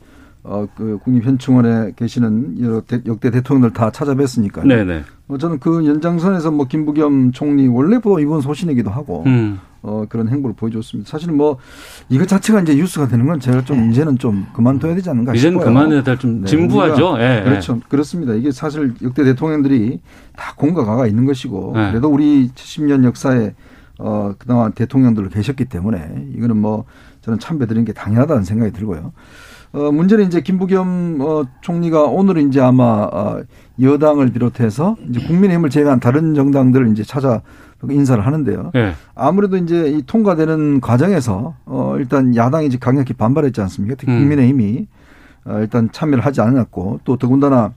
[0.43, 4.67] 어, 그 국립현충원에 계시는 여러 대, 역대 대통령들 다 찾아뵀으니까요.
[4.67, 5.05] 네네.
[5.27, 9.61] 뭐 저는 그 연장선에서 뭐 김부겸 총리 원래부터 이번 소신이기도 하고 음.
[9.83, 11.09] 어, 그런 행보를 보여줬습니다.
[11.09, 11.59] 사실은 뭐
[12.09, 15.39] 이거 자체가 이제 뉴스가 되는 건 제가 좀 이제는 좀 그만둬야 되지 않는가 네.
[15.39, 15.73] 이제는 싶어요.
[15.73, 17.17] 그만해야 될좀 네, 진부하죠.
[17.19, 17.45] 예, 예.
[17.45, 17.79] 그렇죠.
[17.89, 18.35] 그렇습니다.
[18.35, 20.01] 이게 사실 역대 대통령들이
[20.35, 21.91] 다 공과 가가 있는 것이고 네.
[21.91, 23.55] 그래도 우리 70년 역사에
[23.99, 26.85] 어, 그동안 대통령들 계셨기 때문에 이거는 뭐
[27.21, 29.13] 저는 참배드리는 게 당연하다는 생각이 들고요.
[29.73, 33.43] 어, 문제는 이제 김부겸 어, 총리가 오늘 이제 아마 어,
[33.81, 37.43] 여당을 비롯해서 이제 국민의힘을 제외한 다른 정당들을 이제 찾아
[37.89, 38.73] 인사를 하는데요.
[38.75, 38.95] 예.
[39.15, 43.95] 아무래도 이제 이 통과되는 과정에서 어, 일단 야당이 이제 강력히 반발했지 않습니까?
[43.97, 44.21] 특히 음.
[44.21, 44.87] 국민의힘이
[45.45, 47.73] 어, 일단 참여를 하지 않았고 또 더군다나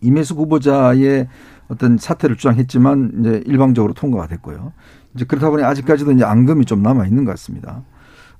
[0.00, 1.28] 임혜숙 후보자의
[1.72, 4.72] 어떤 사퇴를 주장했지만 이제 일방적으로 통과가 됐고요.
[5.14, 7.82] 이제 그렇다 보니 아직까지도 이제 앙금이 좀 남아 있는 것 같습니다.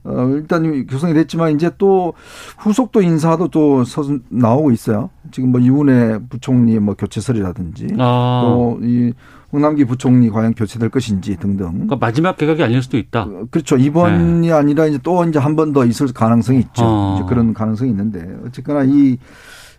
[0.04, 2.14] 어, 일단 구성이 됐지만 이제 또
[2.58, 5.10] 후속도 인사도 또 서, 나오고 있어요.
[5.30, 8.42] 지금 뭐 이훈혜 부총리 뭐 교체설이라든지 아.
[8.44, 9.12] 또이
[9.52, 11.70] 홍남기 부총리 과연 교체될 것인지 등등.
[11.72, 13.28] 그러니까 마지막 개각이 아닐 수도 있다.
[13.50, 13.76] 그렇죠.
[13.76, 14.52] 이번이 네.
[14.52, 16.82] 아니라 이제 또 이제 한 번 더 있을 가능성이 있죠.
[16.84, 17.16] 어.
[17.16, 19.18] 이제 그런 가능성이 있는데 어쨌거나 이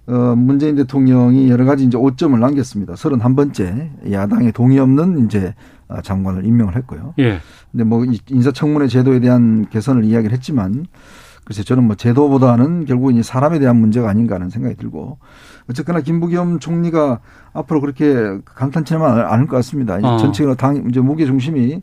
[0.06, 2.94] 어, 문재인 대통령이 여러 가지 이제 오점을 남겼습니다.
[2.94, 5.54] 31번째 야당의 동의 없는 이제
[6.04, 7.14] 장관을 임명을 했고요.
[7.20, 7.40] 예.
[7.72, 10.86] 근데 뭐 인사청문회 제도에 대한 개선을 이야기를 했지만
[11.46, 15.20] 글쎄 저는 뭐 제도보다는 결국 이제 사람에 대한 문제가 아닌가 하는 생각이 들고
[15.70, 17.20] 어쨌거나 김부겸 총리가
[17.54, 20.00] 앞으로 그렇게 간단치만 않을 것 같습니다.
[20.00, 20.18] 이제 어.
[20.18, 21.82] 전체적으로 당 이제 무게 중심이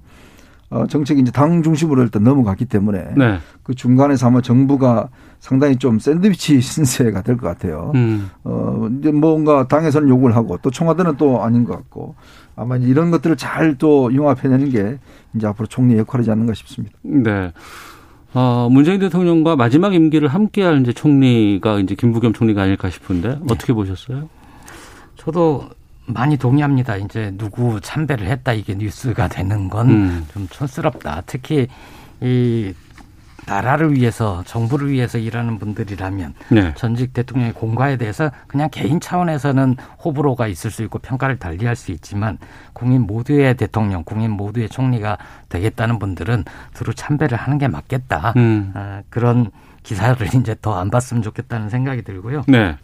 [0.71, 3.39] 어, 정책이 이제 당 중심으로 일단 넘어갔기 때문에 네.
[3.63, 5.09] 그 중간에서 아마 정부가
[5.41, 7.93] 상당히 좀 샌드위치 신세가 될 것 같아요.
[7.95, 8.31] 음.
[8.45, 12.15] 어, 이제 뭔가 당에서는 요구를 하고 또 청와대는 또 아닌 것 같고
[12.57, 14.99] 아마 이제 이런 것들을 잘 또 융합해내는 게
[15.35, 16.95] 이제 앞으로 총리 역할이지 않는가 싶습니다.
[17.03, 17.53] 네.
[18.35, 23.39] 어, 문재인 대통령과 마지막 임기를 함께할 이제 총리가 이제 김부겸 총리가 아닐까 싶은데 네.
[23.51, 24.29] 어떻게 보셨어요?
[25.17, 25.69] 저도
[26.07, 26.97] 많이 동의합니다.
[26.97, 30.49] 이제 누구 참배를 했다 이게 뉴스가 되는 건좀 음.
[30.51, 31.23] 촌스럽다.
[31.27, 31.67] 특히
[32.21, 32.73] 이
[33.51, 36.73] 나라를 위해서 정부를 위해서 일하는 분들이라면 네.
[36.77, 42.39] 전직 대통령의 공과에 대해서 그냥 개인 차원에서는 호불호가 있을 수 있고 평가를 달리할 수 있지만
[42.73, 46.45] 국민 모두의 대통령, 국민 모두의 총리가 되겠다는 분들은
[46.75, 48.35] 두루 참배를 하는 게 맞겠다.
[48.37, 48.71] 음.
[48.75, 49.51] 아, 그런
[49.83, 52.45] 기사를 이제 더 안 봤으면 좋겠다는 생각이 들고요.
[52.47, 52.77] 네.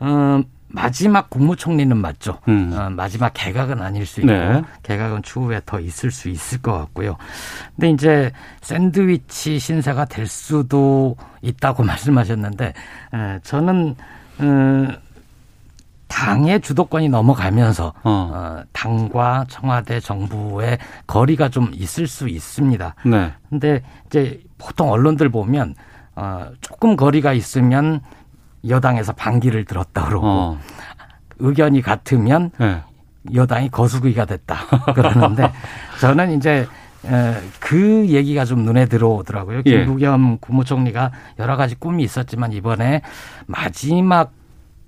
[0.00, 0.42] 어,
[0.72, 2.38] 마지막 국무총리는 맞죠.
[2.48, 2.72] 음.
[2.72, 4.62] 어, 마지막 개각은 아닐 수 있고 네.
[4.82, 7.16] 개각은 추후에 더 있을 수 있을 것 같고요.
[7.74, 13.96] 근데 이제 샌드위치 신세가 될 수도 있다고 말씀하셨는데 에, 저는
[14.38, 14.88] 어,
[16.06, 18.30] 당의 주도권이 넘어가면서 어.
[18.32, 22.94] 어, 당과 청와대 정부의 거리가 좀 있을 수 있습니다.
[23.06, 23.32] 네.
[23.48, 25.74] 근데 이제 보통 언론들 보면
[26.14, 28.00] 어, 조금 거리가 있으면
[28.68, 30.58] 여당에서 반기를 들었다 그러고 어.
[31.38, 32.80] 의견이 같으면 네.
[33.34, 34.56] 여당이 거수기가 됐다
[34.94, 35.50] 그러는데
[36.00, 36.66] 저는 이제
[37.06, 39.62] 에, 그 얘기가 좀 눈에 들어오더라고요.
[39.66, 39.70] 예.
[39.70, 43.02] 김부겸 국무총리가 여러 가지 꿈이 있었지만 이번에
[43.46, 44.32] 마지막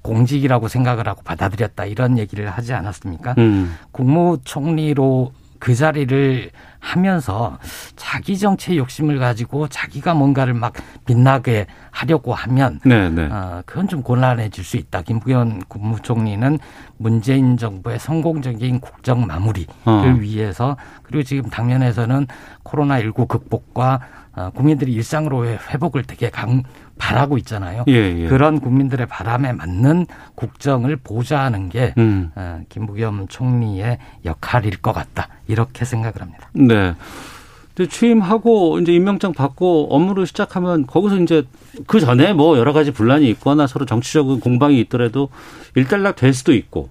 [0.02, 3.34] 공직이라고 생각을 하고 받아들였다 이런 얘기를 하지 않았습니까?
[3.38, 3.74] 음.
[3.92, 6.50] 국무총리로 그 자리를
[6.82, 7.58] 하면서
[7.94, 10.74] 자기 정치의 욕심을 가지고 자기가 뭔가를 막
[11.06, 13.28] 빛나게 하려고 하면 네, 네.
[13.30, 15.02] 어, 그건 좀 곤란해질 수 있다.
[15.02, 16.58] 김부겸 국무총리는
[16.98, 20.02] 문재인 정부의 성공적인 국정 마무리를 어.
[20.18, 22.26] 위해서 그리고 지금 당면에서는
[22.64, 24.00] 코로나 19 극복과
[24.34, 26.62] 어, 국민들이 일상으로 회복을 되게 강,
[26.98, 27.84] 바라고 있잖아요.
[27.88, 28.28] 예, 예.
[28.28, 32.30] 그런 국민들의 바람에 맞는 국정을 보좌하는 게 음.
[32.34, 35.28] 어, 김부겸 총리의 역할일 것 같다.
[35.48, 36.48] 이렇게 생각을 합니다.
[36.52, 36.94] 네.
[37.74, 41.44] 근데 취임하고 이제 임명장 받고 업무를 시작하면 거기서 이제
[41.86, 45.30] 그 전에 뭐 여러 가지 분란이 있거나 서로 정치적인 공방이 있더라도
[45.74, 46.90] 일단락 될 수도 있고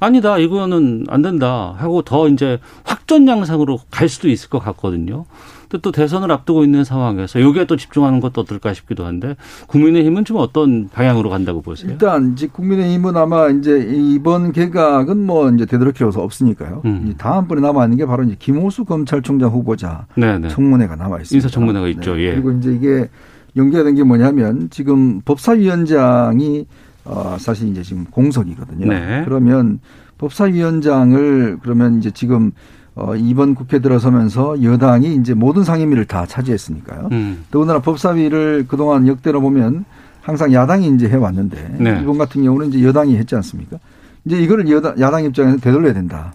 [0.00, 5.24] 아니다 이거는 안 된다 하고 더 이제 확전 양상으로 갈 수도 있을 것 같거든요.
[5.68, 10.38] 근데 또 대선을 앞두고 있는 상황에서 여기에 또 집중하는 것도 어떨까 싶기도 한데 국민의힘은 좀
[10.38, 11.90] 어떤 방향으로 간다고 보세요?
[11.92, 16.82] 일단 이제 국민의힘은 아마 이제 이번 개각은 뭐 이제 되도록이어서 없으니까요.
[16.86, 17.08] 음.
[17.08, 20.48] 이 다음번에 남아 있는 게 바로 이제 김호수 검찰총장 후보자 네네.
[20.48, 21.36] 청문회가 남아 있습니다.
[21.36, 22.18] 인사 청문회가 있죠.
[22.18, 22.32] 예.
[22.32, 23.08] 그리고 이제 이게
[23.56, 26.66] 연계된 게 뭐냐면 지금 법사위원장이
[27.04, 28.86] 어 사실 이제 지금 공석이거든요.
[28.86, 29.22] 네.
[29.24, 29.80] 그러면
[30.18, 32.52] 법사위원장을 그러면 이제 지금
[32.98, 37.08] 어 이번 국회 들어서면서 여당이 이제 모든 상임위를 다 차지했으니까요.
[37.12, 37.44] 음.
[37.50, 39.84] 더군다나 법사위를 그동안 역대로 보면
[40.20, 42.00] 항상 야당이 이제 해왔는데 네.
[42.02, 43.78] 이번 같은 경우는 이제 여당이 했지 않습니까?
[44.24, 46.34] 이제 이거를 여당, 야당 입장에서 되돌려야 된다.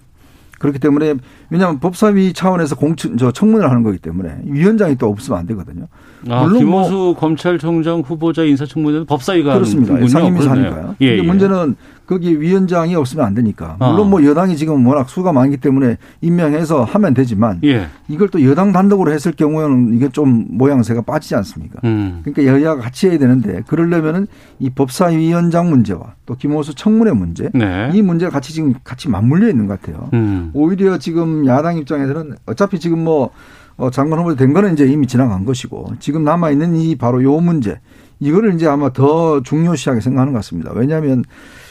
[0.58, 1.16] 그렇기 때문에
[1.54, 5.86] 왜냐하면 법사위 차원에서 공청 저 청문회를 하는 거기 때문에 위원장이 또 없으면 안 되거든요.
[6.28, 9.94] 아, 물론 뭐- 김호수 검찰총장 후보자 인사청문회는 법사위가 그렇습니다.
[10.08, 10.50] 상임위에서.
[10.50, 10.96] 하니까요.
[11.02, 11.28] 예, 근데 예.
[11.28, 11.76] 문제는
[12.06, 13.78] 거기 위원장이 없으면 안 되니까.
[13.80, 14.04] 물론 어.
[14.06, 17.88] 뭐 여당이 지금 워낙 수가 많기 때문에 임명해서 하면 되지만 예.
[18.10, 21.80] 이걸 또 여당 단독으로 했을 경우에는 이게 좀 모양새가 빠지지 않습니까?
[21.84, 22.22] 음.
[22.24, 24.28] 그러니까 여야가 같이 해야 되는데 그러려면은
[24.60, 27.90] 이 법사위원장 문제와 또 김호수 청문회 문제 네.
[27.94, 30.10] 이 문제가 같이 지금 같이 맞물려 있는 것 같아요.
[30.14, 30.52] 음.
[30.54, 33.32] 오히려 지금 야당 입장에서는 어차피 지금 뭐
[33.78, 37.40] 어, 장관 후보 된 거는 이제 이미 지나간 것이고 지금 남아 있는 이 바로 요
[37.40, 37.80] 문제
[38.20, 40.72] 이거를 이제 아마 더 중요시하게 생각하는 것 같습니다.
[40.74, 41.24] 왜냐하면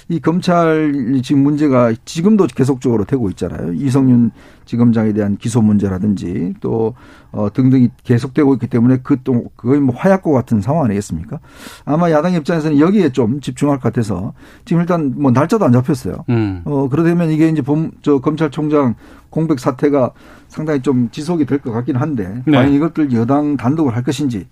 [0.08, 3.72] 이 검찰 지금 문제가 지금도 계속적으로 되고 있잖아요.
[3.72, 4.32] 이성윤
[4.64, 6.94] 지검장에 대한 기소 문제라든지 또
[7.30, 11.38] 어, 등등이 계속되고 있기 때문에 그또 거의 뭐 화약고 같은 상황 아니겠습니까?
[11.84, 16.24] 아마 야당 입장에서는 여기에 좀 집중할 것 같아서 지금 일단 뭐 날짜도 안 잡혔어요.
[16.28, 16.62] 음.
[16.64, 18.96] 어 그러다면 이게 이제 봄저 검찰총장
[19.32, 20.12] 공백 사태가
[20.48, 22.56] 상당히 좀 지속이 될 것 같긴 한데 네.
[22.56, 24.46] 과연 이것들 여당 단독을 할 것인지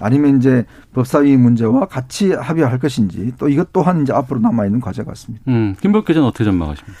[0.00, 0.64] 아니면 이제
[0.94, 5.44] 법사위 문제와 같이 합의할 것인지 또 이것 또한 이제 앞으로 남아 있는 과제 같습니다.
[5.48, 5.76] 음.
[5.80, 6.98] 김범 기자는 어떻게 전망하십니까?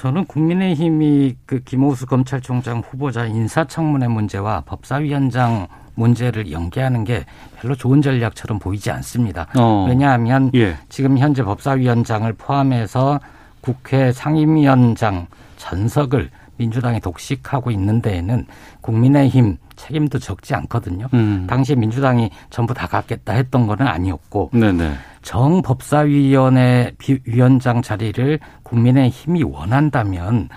[0.00, 7.24] 저는 국민의힘이 그 김호수 검찰총장 후보자 인사청문회 문제와 법사위원장 문제를 연계하는 게
[7.60, 9.46] 별로 좋은 전략처럼 보이지 않습니다.
[9.56, 9.86] 어.
[9.88, 10.76] 왜냐하면 예.
[10.88, 13.18] 지금 현재 법사위원장을 포함해서
[13.60, 18.46] 국회 상임위원장 전석을 민주당이 독식하고 있는 데에는
[18.80, 21.06] 국민의힘 책임도 적지 않거든요.
[21.14, 21.46] 음.
[21.48, 24.92] 당시에 민주당이 전부 다 갖겠다 했던 거는 아니었고 네네.
[25.22, 30.48] 정 법사위원회 비- 위원장 자리를 국민의힘이 원한다면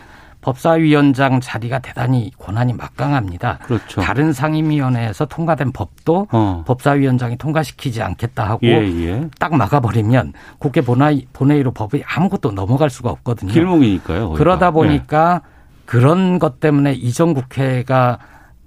[0.42, 3.60] 법사위원장 자리가 대단히 권한이 막강합니다.
[3.60, 4.02] 그렇죠.
[4.02, 6.64] 다른 상임위원회에서 통과된 법도 어.
[6.66, 9.30] 법사위원장이 통과시키지 않겠다 하고 예, 예.
[9.40, 13.52] 딱 막아버리면 국회 본회의, 본회의로 법이 아무것도 넘어갈 수가 없거든요.
[13.54, 14.30] 길몽이니까요.
[14.30, 14.38] 거기가.
[14.40, 14.72] 그러다 예.
[14.72, 15.42] 보니까
[15.92, 18.18] 그런 것 때문에 이전 국회가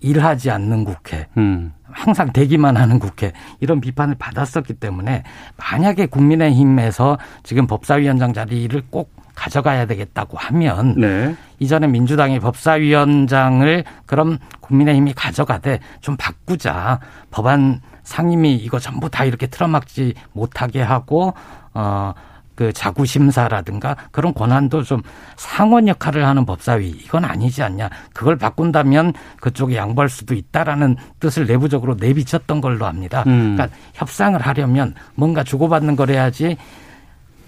[0.00, 1.72] 일하지 않는 국회, 음.
[1.84, 5.22] 항상 대기만 하는 국회 이런 비판을 받았었기 때문에
[5.56, 11.34] 만약에 국민의힘에서 지금 법사위원장 자리를 꼭 가져가야 되겠다고 하면 네.
[11.60, 17.00] 이전에 민주당이 법사위원장을 그럼 국민의힘이 가져가되 좀 바꾸자
[17.30, 21.32] 법안 상임위 이거 전부 다 이렇게 틀어막지 못하게 하고
[21.72, 22.12] 어.
[22.54, 25.02] 그 자구 심사라든가 그런 권한도 좀
[25.36, 31.94] 상원 역할을 하는 법사위 이건 아니지 않냐 그걸 바꾼다면 그쪽에 양보할 수도 있다라는 뜻을 내부적으로
[31.98, 33.24] 내비쳤던 걸로 합니다.
[33.26, 33.56] 음.
[33.56, 36.56] 그러니까 협상을 하려면 뭔가 주고받는 걸 해야지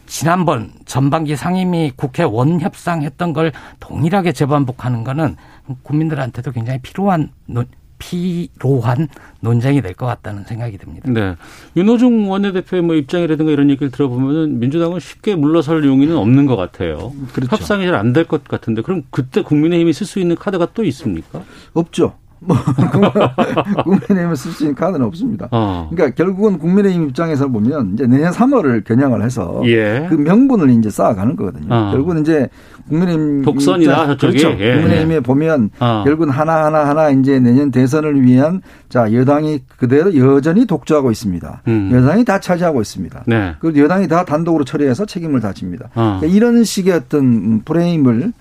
[0.06, 5.36] 지난번 전반기 상임위 국회 원협상했던 걸 동일하게 재반복하는 거는
[5.82, 7.66] 국민들한테도 굉장히 필요한 논,
[7.98, 9.08] 피로한
[9.40, 11.10] 논쟁이 될 것 같다는 생각이 듭니다.
[11.10, 11.36] 네.
[11.76, 17.12] 윤호중 원내대표의 뭐 입장이라든가 이런 얘기를 들어보면은 민주당은 쉽게 물러설 용의는 없는 것 같아요.
[17.32, 17.50] 그렇죠.
[17.56, 21.42] 협상이 잘 안 될 것 같은데 그럼 그때 국민의힘이 쓸 수 있는 카드가 또 있습니까?
[21.72, 22.14] 없죠.
[22.38, 22.56] 뭐
[23.84, 25.48] 국민의힘을 쓸 수 있는 카드는 없습니다.
[25.50, 25.88] 어.
[25.90, 30.06] 그러니까 결국은 국민의힘 입장에서 보면 이제 내년 3월을 겨냥을 해서 예.
[30.08, 31.66] 그 명분을 이제 쌓아가는 거거든요.
[31.72, 31.90] 어.
[31.92, 32.48] 결국은 이제
[32.88, 34.16] 국민의힘 독선이다, 입장-.
[34.18, 34.56] 그렇죠.
[34.58, 34.74] 예.
[34.74, 36.02] 국민의힘에 보면 어.
[36.04, 41.62] 결국은 하나 하나 하나 이제 내년 대선을 위한 자 여당이 그대로 여전히 독주하고 있습니다.
[41.68, 41.90] 음.
[41.92, 43.24] 여당이 다 차지하고 있습니다.
[43.26, 43.54] 네.
[43.60, 45.88] 그리고 여당이 다 단독으로 처리해서 책임을 다 집니다.
[45.94, 46.18] 어.
[46.20, 48.32] 그러니까 이런 식의 어떤 프레임을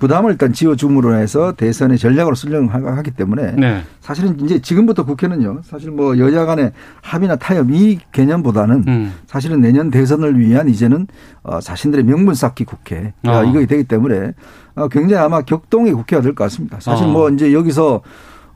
[0.00, 3.82] 부담을 일단 지어줌으로 해서 대선의 전략으로 쓰려고 하기 때문에 네.
[4.00, 5.60] 사실은 이제 지금부터 국회는요.
[5.62, 6.72] 사실 뭐 여야 간의
[7.02, 9.14] 합의나 타협 이 개념보다는 음.
[9.26, 11.06] 사실은 내년 대선을 위한 이제는
[11.44, 13.30] 어, 자신들의 명분 쌓기 국회 어.
[13.30, 14.32] 가 이거 되기 때문에
[14.74, 16.80] 어, 굉장히 아마 격동의 국회가 될 것 같습니다.
[16.80, 17.08] 사실 어.
[17.10, 18.00] 뭐 이제 여기서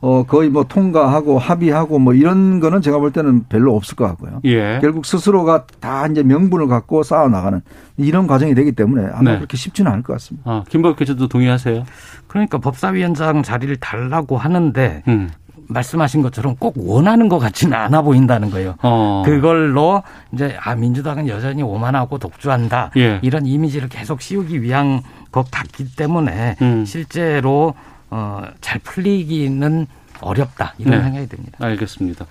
[0.01, 4.39] 어 거의 뭐 통과하고 합의하고 뭐 이런 거는 제가 볼 때는 별로 없을 것 같고요.
[4.45, 4.79] 예.
[4.81, 7.61] 결국 스스로가 다 이제 명분을 갖고 쌓아 나가는
[7.97, 9.37] 이런 과정이 되기 때문에 아마 네.
[9.37, 10.49] 그렇게 쉽지는 않을 것 같습니다.
[10.49, 11.83] 아, 김범 기자도 동의하세요?
[12.27, 15.29] 그러니까 법사위원장 자리를 달라고 하는데 음.
[15.67, 18.75] 말씀하신 것처럼 꼭 원하는 것 같지는 않아 보인다는 거예요.
[18.83, 19.23] 어.
[19.25, 23.19] 그걸로 이제 아 민주당은 여전히 오만하고 독주한다 예.
[23.21, 26.85] 이런 이미지를 계속 씌우기 위한 것 같기 때문에 음.
[26.85, 27.73] 실제로
[28.09, 29.87] 어, 잘 풀리기는
[30.21, 31.03] 어렵다 이런 네.
[31.03, 31.57] 생각이 듭니다.
[31.59, 32.25] 알겠습니다.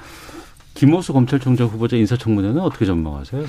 [0.75, 3.45] 김호수 검찰총장 후보자 인사청문회는 어떻게 전망하세요?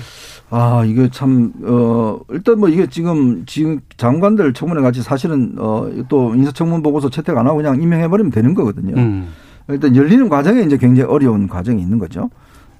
[0.50, 6.34] 아, 이게 참, 어, 일단 뭐 이게 지금, 지금 장관들 청문회 같이 사실은, 어, 또
[6.36, 8.94] 인사청문 보고서 채택 안 하고 그냥 임명해버리면 되는 거거든요.
[8.96, 9.28] 음.
[9.68, 12.30] 일단 열리는 과정에 이제 굉장히 어려운 과정이 있는 거죠.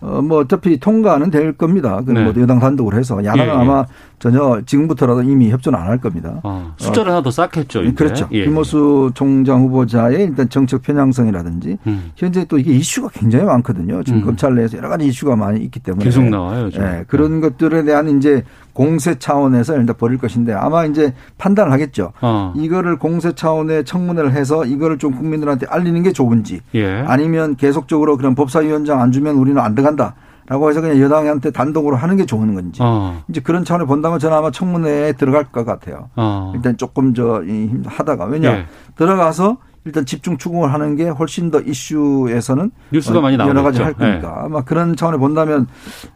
[0.01, 2.01] 어, 뭐 어차피 통과는 될 겁니다.
[2.07, 2.23] 그 네.
[2.23, 3.53] 뭐 여당 단독으로 해서 야당은 예, 예.
[3.53, 3.87] 아마
[4.19, 6.41] 전혀 지금부터라도 이미 협조는 안 할 겁니다.
[6.43, 7.83] 어, 숫자를 하나 더 쌓겠죠.
[7.83, 7.93] 이제.
[7.95, 8.29] 그렇죠.
[8.33, 8.45] 예.
[8.45, 12.11] 김호수 총장 후보자의 일단 정책 편향성이라든지 음.
[12.17, 14.03] 현재 또 이게 이슈가 굉장히 많거든요.
[14.03, 14.25] 지금 음.
[14.25, 16.71] 검찰 내에서 여러 가지 이슈가 많이 있기 때문에 계속 나와요.
[16.75, 18.43] 예, 그런 것들에 대한 이제
[18.73, 22.13] 공세 차원에서 일단 벌일 것인데 아마 이제 판단을 하겠죠.
[22.21, 22.53] 어.
[22.57, 27.05] 이거를 공세 차원의 청문회를 해서 이거를 좀 국민들한테 알리는 게 좋은지 예.
[27.07, 30.15] 아니면 계속적으로 그런 법사위원장 안 주면 우리는 안 들어간다.
[30.49, 32.81] 라고 해서 그냥 여당한테 단독으로 하는 게 좋은 건지.
[32.83, 33.23] 어.
[33.29, 36.09] 이제 그런 차원을 본다면 저는 아마 청문회에 들어갈 것 같아요.
[36.17, 36.53] 어.
[36.55, 37.43] 일단 조금 저
[37.87, 38.67] 하다가 왜냐 예.
[38.95, 43.81] 들어가서 일단 집중 추궁을 하는 게 훨씬 더 이슈에서는 뉴스가 많이 여러 가지 나오겠죠.
[43.81, 43.85] 예.
[43.85, 45.67] 할 거니까 아마 그런 차원에 본다면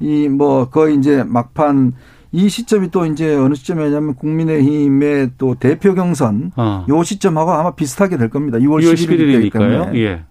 [0.00, 1.92] 이 뭐 거의 이제 막판
[2.32, 6.86] 이 시점이 또 이제 어느 시점이냐면 국민의힘의 또 대표 경선 어.
[6.88, 8.58] 요 시점하고 아마 비슷하게 될 겁니다.
[8.58, 9.52] 2월, 2월 11일이기 11일이니까요.
[9.52, 10.24] 때문에 예.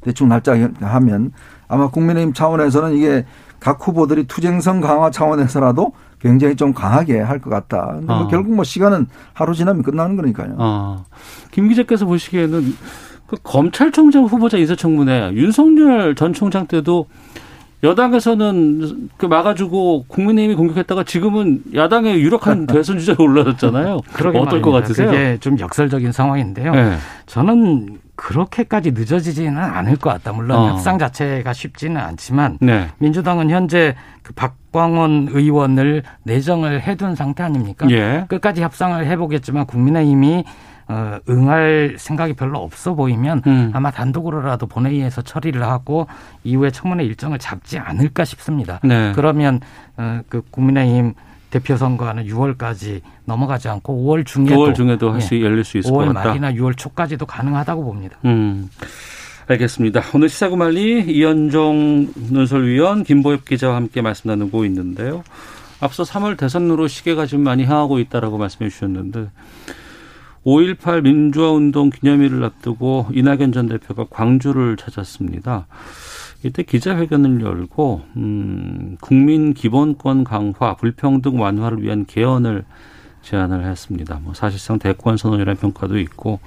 [0.00, 1.32] 대충 날짜 하면
[1.68, 3.24] 아마 국민의힘 차원에서는 이게
[3.60, 7.88] 각 후보들이 투쟁성 강화 차원에서라도 굉장히 좀 강하게 할 것 같다.
[7.92, 8.28] 근데 뭐 어.
[8.28, 10.56] 결국 뭐 시간은 하루 지나면 끝나는 거니까요.
[10.58, 11.04] 아,
[11.52, 12.74] 김 기자께서 보시기에는
[13.26, 17.06] 그 검찰총장 후보자 인사청문회 윤석열 전 총장 때도
[17.84, 24.00] 여당에서는 그 막아주고 국민의힘이 공격했다가 지금은 야당의 유력한 대선 주자로 올라섰잖아요.
[24.14, 24.70] 어떨 것 말입니다.
[24.72, 25.10] 같으세요?
[25.10, 26.72] 그게 좀 역설적인 상황인데요.
[26.74, 26.96] 네.
[27.26, 30.32] 저는 그렇게까지 늦어지지는 않을 것 같다.
[30.32, 30.68] 물론 어.
[30.70, 32.88] 협상 자체가 쉽지는 않지만 네.
[32.98, 37.86] 민주당은 현재 그 박광원 의원을 내정을 해둔 상태 아닙니까?
[37.90, 38.24] 예.
[38.28, 40.44] 끝까지 협상을 해보겠지만 국민의힘이
[40.88, 43.70] 어, 응할 생각이 별로 없어 보이면 음.
[43.72, 46.08] 아마 단독으로라도 본회의에서 처리를 하고
[46.42, 48.80] 이후에 청문회 일정을 잡지 않을까 싶습니다.
[48.82, 49.12] 네.
[49.14, 49.60] 그러면
[49.96, 51.14] 어, 그 국민의힘
[51.50, 55.98] 대표 선거는 6월까지 넘어가지 않고 5월 중에도 9월 중에도 할수 예, 열릴 수 있을 것
[55.98, 56.28] 5월 같다.
[56.28, 58.18] 말이나 6월 초까지도 가능하다고 봅니다.
[58.24, 58.68] 음.
[59.46, 60.02] 알겠습니다.
[60.14, 65.24] 오늘 시사구말리 이현종 논설위원 김보엽 기자와 함께 말씀 나누고 있는데요.
[65.80, 69.30] 앞서 3월 대선으로 시계가 좀 많이 향하고 있다라고 말씀해 주셨는데
[70.44, 75.66] 5.18 민주화운동 기념일을 앞두고 이낙연 전 대표가 광주를 찾았습니다.
[76.44, 82.64] 이때 기자회견을 열고 음, 국민 기본권 강화, 불평등 완화를 위한 개헌을
[83.22, 84.20] 제안을 했습니다.
[84.22, 86.38] 뭐 사실상 대권 선언이라는 평가도 있고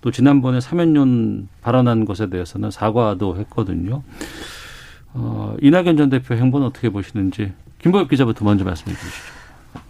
[0.00, 4.02] 또 지난번에 사면론 발언한 것에 대해서는 사과도 했거든요.
[5.14, 9.36] 어, 이낙연 전 대표 행보는 어떻게 보시는지 김보엽 기자부터 먼저 말씀해 주시죠.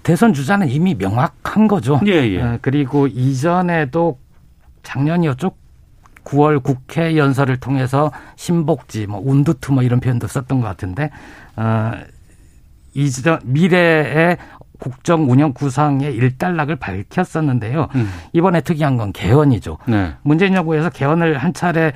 [0.03, 2.01] 대선 주자는 이미 명확한 거죠.
[2.07, 2.43] 예, 예.
[2.43, 4.19] 어, 그리고 이전에도
[4.83, 5.51] 작년이었죠.
[6.27, 11.11] 9월 국회 연설을 통해서 신복지, 뭐 운두투 뭐 이런 표현도 썼던 것 같은데
[11.57, 11.93] 어,
[12.95, 14.37] 이전 미래의
[14.79, 17.89] 국정 운영 구상의 일단락을 밝혔었는데요.
[17.95, 18.09] 음.
[18.33, 19.79] 이번에 특이한 건 개헌이죠.
[19.87, 20.13] 네.
[20.23, 21.93] 문재인 정부에서 개헌을 한 차례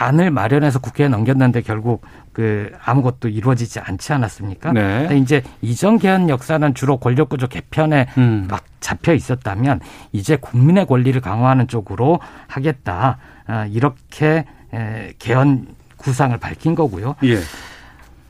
[0.00, 4.72] 안을 마련해서 국회에 넘겼는데 결국 그 아무것도 이루어지지 않지 않았습니까?
[4.72, 5.00] 네.
[5.00, 8.46] 근데 이제 이전 개헌 역사는 주로 권력구조 개편에 음.
[8.48, 9.80] 막 잡혀 있었다면
[10.12, 13.18] 이제 국민의 권리를 강화하는 쪽으로 하겠다.
[13.48, 17.16] 아, 이렇게 에, 개헌 구상을 밝힌 거고요.
[17.24, 17.38] 예.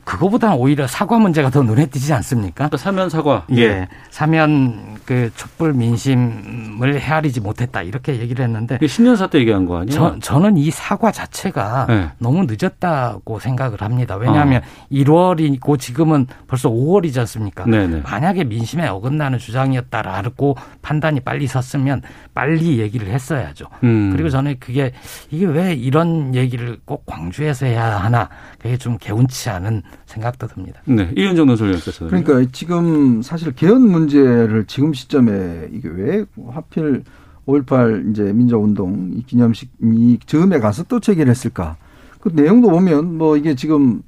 [0.08, 2.70] 그거보다는 오히려 사과 문제가 더 눈에 띄지 않습니까?
[2.78, 3.44] 사면 사과.
[3.54, 3.88] 예.
[4.08, 9.94] 사면 그 촛불 민심을 헤아리지 못했다 이렇게 얘기를 했는데 신년사 때 얘기한 거 아니에요?
[9.94, 12.08] 저, 저는 이 사과 자체가 네.
[12.18, 14.16] 너무 늦었다고 생각을 합니다.
[14.16, 17.66] 왜냐하면 1월이고 지금은 벌써 5월이지 않습니까?
[17.66, 18.00] 네네.
[18.00, 22.00] 만약에 민심에 어긋나는 주장이었다라고 판단이 빨리 섰으면
[22.32, 23.66] 빨리 얘기를 했어야죠.
[23.84, 24.12] 음.
[24.12, 24.92] 그리고 저는 그게
[25.30, 30.80] 이게 왜 이런 얘기를 꼭 광주에서 해야 하나 그게 좀 개운치 않은 생각도 듭니다.
[30.86, 31.12] 네.
[31.16, 32.10] 이현정 논설위원께서는.
[32.10, 37.04] 그러니까 지금 사실 개헌 문제를 지금 시점에 이게 왜 하필
[37.46, 41.76] 5.18 이제 민주운동 이 기념식 이 즈음에 가서 또 제기를 했을까?
[42.20, 44.02] 그 내용도 보면 뭐 이게 지금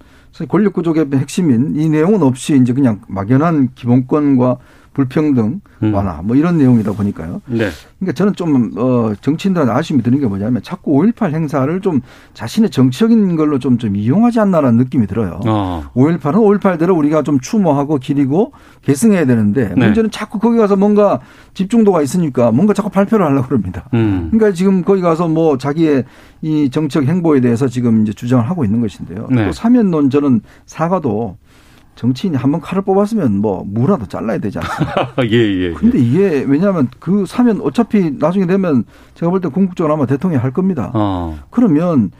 [0.49, 4.59] 권력 구조의 핵심인 이 내용은 없이 이제 그냥 막연한 기본권과
[5.01, 5.95] 불평등 음.
[5.95, 7.41] 완화 뭐 이런 내용이다 보니까요.
[7.47, 7.71] 네.
[7.99, 12.03] 그러니까 저는 좀 어, 정치인들한테 아쉬움이 드는 게 뭐냐면 자꾸 5.18 행사를 좀
[12.35, 15.41] 자신의 정치적인 걸로 좀, 좀 이용하지 않나라는 느낌이 들어요.
[15.47, 15.85] 어.
[15.95, 19.87] 5.18은 5.18대로 우리가 좀 추모하고 기리고 계승해야 되는데 네.
[19.87, 21.21] 문제는 자꾸 거기 가서 뭔가
[21.55, 23.89] 집중도가 있으니까 뭔가 자꾸 발표를 하려고 그럽니다.
[23.95, 24.29] 음.
[24.31, 26.05] 그러니까 지금 거기 가서 뭐 자기의
[26.43, 29.29] 이 정책 행보에 대해서 지금 이제 주장을 하고 있는 것인데요.
[29.31, 29.47] 네.
[29.47, 31.39] 또 사면론 저는 사과도
[32.01, 35.13] 정치인이 한 번 칼을 뽑았으면 뭐 무라도 잘라야 되지 않습니까?
[35.31, 35.73] 예, 예.
[35.75, 38.85] 근데 이게 왜냐하면 그 사면 어차피 나중에 되면
[39.15, 40.91] 제가 볼 때 궁극적으로 아마 대통령이 할 겁니다.
[40.95, 41.39] 어.
[41.51, 42.11] 그러면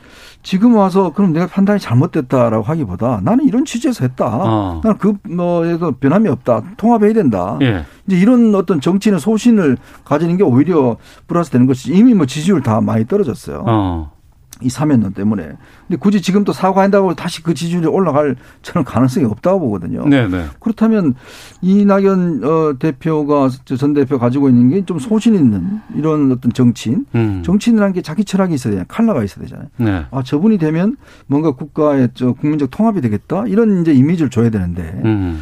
[0.43, 4.27] 지금 와서 그럼 내가 판단이 잘못됐다라고 하기보다 나는 이런 취지에서 했다.
[4.29, 4.81] 어.
[4.85, 6.63] 나는 그 뭐에도 변함이 없다.
[6.77, 7.59] 통합해야 된다.
[7.63, 7.85] 예.
[8.07, 12.83] 이제 이런 어떤 정치인의 소신을 가지는 게 오히려 플러스 되는 것이 이미 뭐 지지율 다
[12.83, 13.65] 많이 떨어졌어요.
[13.67, 14.13] 어.
[14.61, 15.45] 이 사면론 때문에.
[15.89, 20.07] 근데 굳이 지금 또 사과한다고 다시 그 지지율이 올라갈 저는 가능성이 없다고 보거든요.
[20.09, 20.45] 네, 네.
[20.59, 21.15] 그렇다면
[21.63, 27.43] 이낙연 어, 대표가 저전 대표 가지고 있는 게 좀 소신 있는 이런 어떤 정치인, 음.
[27.45, 28.87] 정치인이라는 게 자기 철학이 있어야 되잖아요.
[28.89, 29.69] 칼라가 있어야 되잖아요.
[29.77, 30.05] 네.
[30.11, 30.97] 아 저분이 되면
[31.27, 35.41] 뭔가 국가의 저 국민적 통합이 되겠다 이런 이제 이미지를 줘야 되는데 음.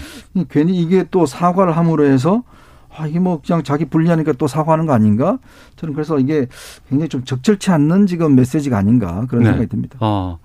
[0.50, 2.42] 괜히 이게 또 사과를 함으로 해서
[2.98, 5.38] 아 이게 뭐 그냥 자기 불리하니까 또 사과하는 거 아닌가?
[5.76, 6.48] 저는 그래서 이게
[6.88, 9.50] 굉장히 좀 적절치 않는 지금 메시지가 아닌가 그런 네.
[9.50, 9.98] 생각이 듭니다.
[10.00, 10.38] 어.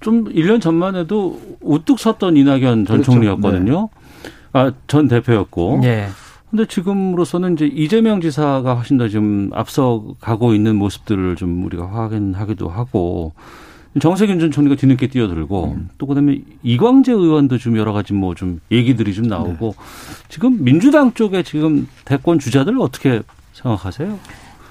[0.00, 3.12] 좀 1년 전만 해도 우뚝 섰던 이낙연 전 그렇죠.
[3.12, 3.88] 총리였거든요.
[4.52, 5.80] 아, 전 대표였고.
[5.84, 6.08] 예.
[6.50, 13.32] 근데 지금으로서는 이제 이재명 지사가 훨씬 더좀 앞서가고 있는 모습들을 좀 우리가 확인하기도 하고
[14.00, 19.14] 정세균 전 총리가 뒤늦게 뛰어들고 또 그다음에 이광재 의원도 좀 여러 가지 뭐 좀 얘기들이
[19.14, 19.74] 좀 나오고
[20.28, 23.22] 지금 민주당 쪽에 지금 대권 주자들 어떻게
[23.52, 24.18] 생각하세요?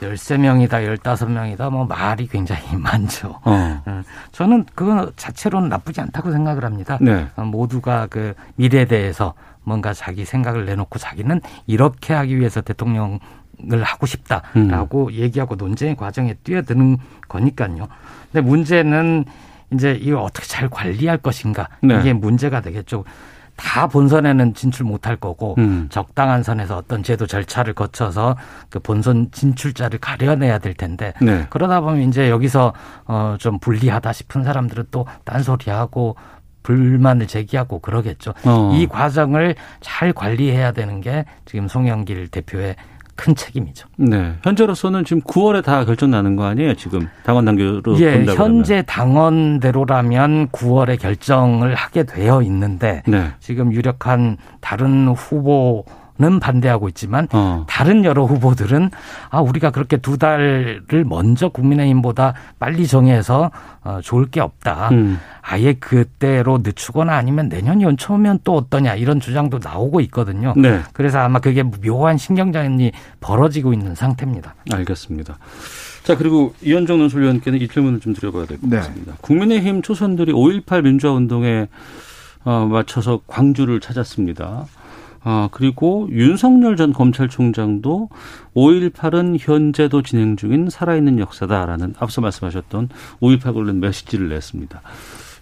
[0.01, 3.39] 13명이다, 15명이다, 뭐 말이 굉장히 많죠.
[3.43, 3.81] 어.
[3.85, 4.01] 어,
[4.33, 6.97] 저는 그거 자체로는 나쁘지 않다고 생각을 합니다.
[6.99, 7.27] 네.
[7.37, 13.19] 어, 모두가 그 미래에 대해서 뭔가 자기 생각을 내놓고 자기는 이렇게 하기 위해서 대통령
[13.71, 15.13] 을 하고 싶다라고 음.
[15.13, 16.97] 얘기하고 논쟁의 과정에 뛰어드는
[17.29, 17.87] 거니까요.
[18.33, 19.25] 근데 문제는
[19.71, 21.99] 이제 이걸 어떻게 잘 관리할 것인가 네.
[21.99, 23.05] 이게 문제가 되겠죠.
[23.55, 25.87] 다 본선에는 진출 못할 거고 음.
[25.91, 28.35] 적당한 선에서 어떤 제도 절차를 거쳐서
[28.69, 31.45] 그 본선 진출자를 가려내야 될 텐데 네.
[31.51, 32.73] 그러다 보면 이제 여기서
[33.05, 36.15] 어좀 불리하다 싶은 사람들은 또 딴소리하고
[36.63, 38.33] 불만을 제기하고 그러겠죠.
[38.45, 38.71] 어.
[38.73, 42.75] 이 과정을 잘 관리해야 되는 게 지금 송영길 대표의
[43.15, 43.87] 큰 책임이죠.
[43.97, 44.33] 네.
[44.43, 46.73] 현재로서는 지금 9월에 다 결정 나는 거 아니에요?
[46.75, 53.31] 지금 당원 단계로 예, 현재 당원대로라면 9월에 결정을 하게 되어 있는데 네.
[53.39, 55.85] 지금 유력한 다른 후보
[56.19, 57.65] 는 반대하고 있지만 어.
[57.67, 58.91] 다른 여러 후보들은
[59.31, 63.49] 아 우리가 그렇게 두 달을 먼저 국민의힘보다 빨리 정해서
[63.83, 64.89] 어, 좋을 게 없다.
[64.91, 65.19] 음.
[65.41, 70.53] 아예 그때로 늦추거나 아니면 내년 연초면 또 어떠냐 이런 주장도 나오고 있거든요.
[70.55, 70.81] 네.
[70.93, 74.53] 그래서 아마 그게 묘한 신경전이 벌어지고 있는 상태입니다.
[74.71, 75.39] 알겠습니다.
[76.03, 78.77] 자 그리고 이현정 논술위원께는 이 질문을 좀 드려봐야 될것 네.
[78.77, 79.15] 같습니다.
[79.21, 81.69] 국민의힘 초선들이 5.18 민주화운동에
[82.45, 84.67] 어, 맞춰서 광주를 찾았습니다.
[85.23, 88.09] 아, 그리고 윤석열 전 검찰총장도
[88.55, 92.89] 5.18은 현재도 진행 중인 살아있는 역사다라는 앞서 말씀하셨던
[93.21, 94.81] 5.18 관련 메시지를 냈습니다.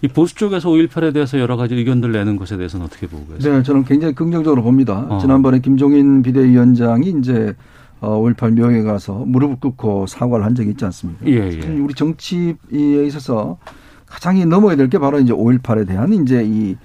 [0.03, 3.57] 이 보수 쪽에서 5.18에 대해서 여러 가지 의견들 내는 것에 대해서는 어떻게 보고 계세요?
[3.57, 5.05] 네, 저는 굉장히 긍정적으로 봅니다.
[5.09, 5.19] 어.
[5.19, 7.55] 지난번에 김종인 비대위원장이 이제
[8.01, 11.25] 5.18 어, 묘에 가서 무릎을 꿇고 사과를 한 적이 있지 않습니까?
[11.27, 11.67] 예, 예.
[11.79, 12.55] 우리 정치에
[13.05, 13.57] 있어서
[14.07, 16.77] 가장 넘어야 될 게 바로 이제 5.18에 대한 이제 이 어,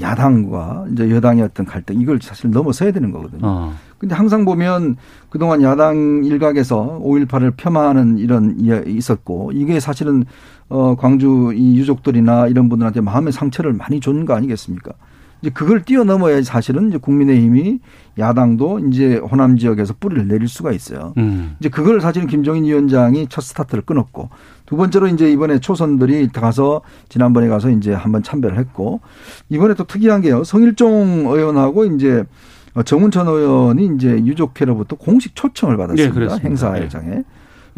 [0.00, 3.40] 야당과 이제 여당의 어떤 갈등 이걸 사실 넘어서야 되는 거거든요.
[3.42, 3.72] 어.
[3.98, 4.96] 근데 항상 보면
[5.30, 8.56] 그동안 야당 일각에서 5.18을 폄하하는 이런
[8.86, 10.24] 있었고 이게 사실은
[10.68, 14.92] 어 광주 이 유족들이나 이런 분들한테 마음의 상처를 많이 준 거 아니겠습니까?
[15.40, 17.80] 이제 그걸 뛰어넘어야 사실은 이제 국민의힘이
[18.18, 21.14] 야당도 이제 호남 지역에서 뿌리를 내릴 수가 있어요.
[21.18, 21.56] 음.
[21.60, 24.28] 이제 그걸 사실은 김종인 위원장이 첫 스타트를 끊었고
[24.66, 29.00] 두 번째로 이제 이번에 초선들이 가서 지난번에 가서 이제 한번 참배를 했고
[29.48, 30.44] 이번에 또 특이한 게요.
[30.44, 32.24] 성일종 의원하고 이제
[32.84, 36.36] 정운천 의원이 이제 유족회로부터 공식 초청을 받았습니다.
[36.36, 37.08] 네, 행사장에.
[37.08, 37.24] 네.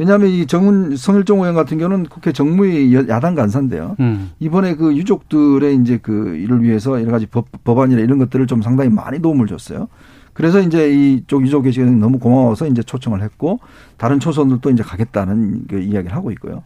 [0.01, 3.96] 왜냐하면 이 정운 성일종 의원 같은 경우는 국회 정무위 야당 간사인데요.
[4.01, 4.30] 음.
[4.38, 8.88] 이번에 그 유족들의 이제 그 일을 위해서 여러 가지 법, 법안이나 이런 것들을 좀 상당히
[8.88, 9.88] 많이 도움을 줬어요.
[10.32, 13.61] 그래서 이제 이쪽 유족 계시가 너무 고마워서 이제 초청을 했고
[13.98, 16.62] 다른 초선들도 이제 가겠다는 그 이야기를 하고 있고요.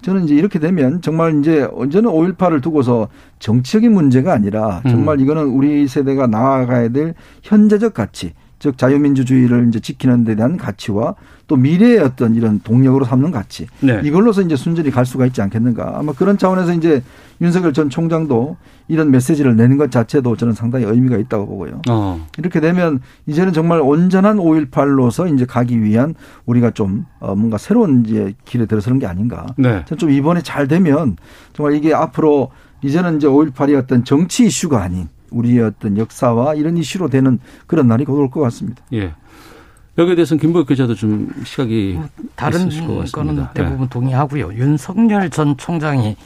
[0.00, 3.08] 저는 이제 이렇게 되면 정말 이제 언제는 5.18을 두고서
[3.38, 5.24] 정치적인 문제가 아니라 정말 음.
[5.24, 7.12] 이거는 우리 세대가 나아가야 될
[7.42, 11.14] 현재적 가치 즉 자유민주주의를 이제 지키는 데 대한 가치와
[11.46, 14.00] 또 미래의 어떤 이런 동력으로 삼는 가치 네.
[14.04, 17.02] 이걸로서 이제 순전히 갈 수가 있지 않겠는가 아마 그런 차원에서 이제
[17.40, 18.56] 윤석열 전 총장도
[18.88, 21.82] 이런 메시지를 내는 것 자체도 저는 상당히 의미가 있다고 보고요.
[21.88, 22.26] 어.
[22.36, 26.14] 이렇게 되면 이제는 정말 온전한 5.18로서 이제 가기 위한
[26.46, 29.46] 우리가 좀 어, 뭔가 새로운 이제 길에 들어서는 게 아닌가.
[29.56, 29.84] 네.
[29.96, 31.16] 좀 이번에 잘 되면
[31.52, 32.50] 정말 이게 앞으로
[32.82, 38.04] 이제는 이제 5.18이 어떤 정치 이슈가 아닌 우리의 어떤 역사와 이런 이슈로 되는 그런 날이
[38.04, 38.82] 곧 올 것 같습니다.
[38.92, 39.12] 예.
[39.98, 42.68] 여기에 대해서는 김보혁 기자도 좀 시각이 뭐 다른
[43.12, 43.88] 거는 대부분 네.
[43.88, 44.54] 동의하고요.
[44.54, 46.16] 윤석열 전 총장이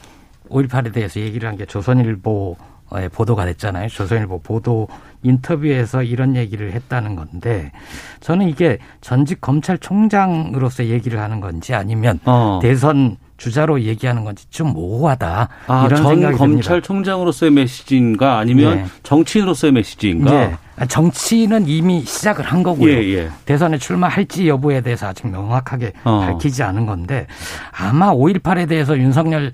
[0.51, 3.89] 5.18에 대해서 얘기를 한 게 조선일보에 보도가 됐잖아요.
[3.89, 4.89] 조선일보 보도
[5.23, 7.73] 인터뷰에서 이런 얘기를 했다는 건데
[8.21, 12.59] 저는 이게 전직 검찰총장으로서 얘기를 하는 건지 아니면 어.
[12.61, 18.85] 대선 주자로 얘기하는 건지 좀 모호하다 아, 이런 생각이 검찰총장으로서의 메시지인가 아니면 네.
[19.03, 20.31] 정치인으로서의 메시지인가?
[20.31, 20.57] 네.
[20.89, 22.93] 정치는 이미 시작을 한 거고요.
[22.93, 23.31] 예, 예.
[23.45, 26.21] 대선에 출마할지 여부에 대해서 아직 명확하게 어.
[26.21, 27.27] 밝히지 않은 건데
[27.73, 29.53] 아마 5.18에 대해서 윤석열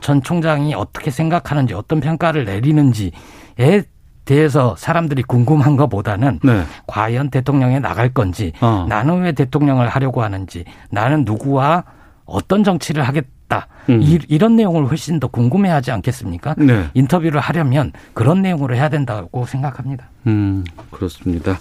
[0.00, 3.84] 전 총장이 어떻게 생각하는지 어떤 평가를 내리는지에
[4.24, 6.62] 대해서 사람들이 궁금한 것보다는 네.
[6.86, 8.86] 과연 대통령에 나갈 건지 어.
[8.88, 11.84] 나는 왜 대통령을 하려고 하는지 나는 누구와
[12.30, 13.66] 어떤 정치를 하겠다.
[13.88, 14.00] 음.
[14.02, 16.54] 이, 런 내용을 훨씬 더 궁금해하지 않겠습니까?
[16.58, 16.86] 네.
[16.94, 20.08] 인터뷰를 하려면 그런 내용으로 해야 된다고 생각합니다.
[20.26, 21.58] 음, 그렇습니다.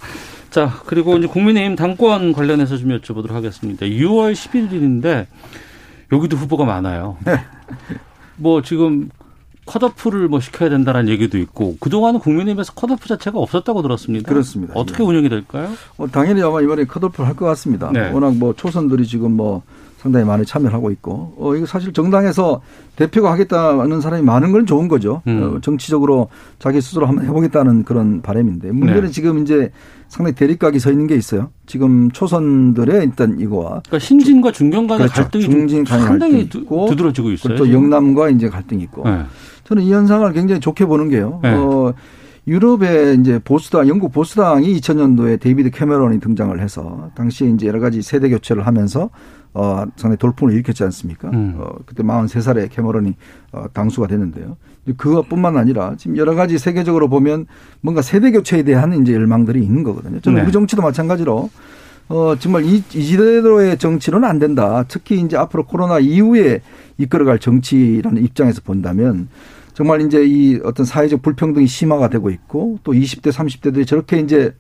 [0.52, 3.86] 자, 그리고 이제 국민의힘 당권 관련해서 좀 여쭤보도록 하겠습니다.
[3.86, 5.26] 6월 11일인데
[6.12, 7.18] 여기도 후보가 많아요.
[7.26, 7.40] 네.
[8.38, 9.10] 뭐 지금
[9.66, 14.28] 컷오프를 뭐 시켜야 된다는 얘기도 있고 그동안은 국민의힘에서 컷오프 자체가 없었다고 들었습니다.
[14.28, 14.74] 그렇습니다.
[14.76, 15.08] 어떻게 예.
[15.08, 15.70] 운영이 될까요?
[15.98, 17.92] 어, 당연히 아마 이번에 컷오프를 할 것 같습니다.
[17.92, 18.12] 네.
[18.12, 19.62] 워낙 뭐 초선들이 지금 뭐
[20.00, 22.62] 상당히 많이 참여를 하고 있고 어 이거 사실 정당에서
[22.96, 25.22] 대표가 하겠다는 사람이 많은 건 좋은 거죠.
[25.28, 25.44] 음.
[25.44, 29.12] 어, 정치적으로 자기 스스로 한번 해보겠다는 그런 바람인데 문제는 네.
[29.12, 29.72] 지금 이제
[30.08, 31.50] 상당히 대립각이 서 있는 게 있어요.
[31.66, 35.22] 지금 초선들의 일단 이거와 그러니까 신진과 중경 간의 그렇죠.
[35.22, 37.58] 갈등이 중진 간의 상당히 갈등이 있고 두드러지고 있어요.
[37.58, 39.24] 또 영남과 이제 갈등이 있고 네.
[39.66, 41.42] 저는 이 현상을 굉장히 좋게 보는 게요.
[41.44, 41.52] 네.
[41.52, 41.94] 어
[42.48, 48.30] 유럽의 이제 보수당, 영국 보수당이 2000년도에 데이비드 캐메런이 등장을 해서 당시에 이제 여러 가지 세대
[48.30, 49.10] 교체를 하면서
[49.54, 51.30] 어, 상당히 돌풍을 일으켰지 않습니까?
[51.30, 51.56] 음.
[51.58, 53.16] 어, 그때 43살에 캐머런이
[53.52, 54.58] 어, 당수가 됐는데요.
[54.98, 57.46] 그것뿐만 아니라 지금 여러 가지 세계적으로 보면
[57.82, 60.20] 뭔가 세대 교체에 대한 이제 열망들이 있는 거거든요.
[60.20, 60.46] 저는 네.
[60.46, 61.50] 우리 정치도 마찬가지로
[62.10, 64.84] 어, 정말 이, 이 이대로의 정치는 안 된다.
[64.88, 66.62] 특히 이제 앞으로 코로나 이후에
[66.98, 69.30] 이끌어갈 정치라는 입장에서 본다면
[69.74, 74.54] 정말 이제 이 어떤 사회적 불평등이 심화가 되고 있고 또 20대, 30대들이 저렇게 이제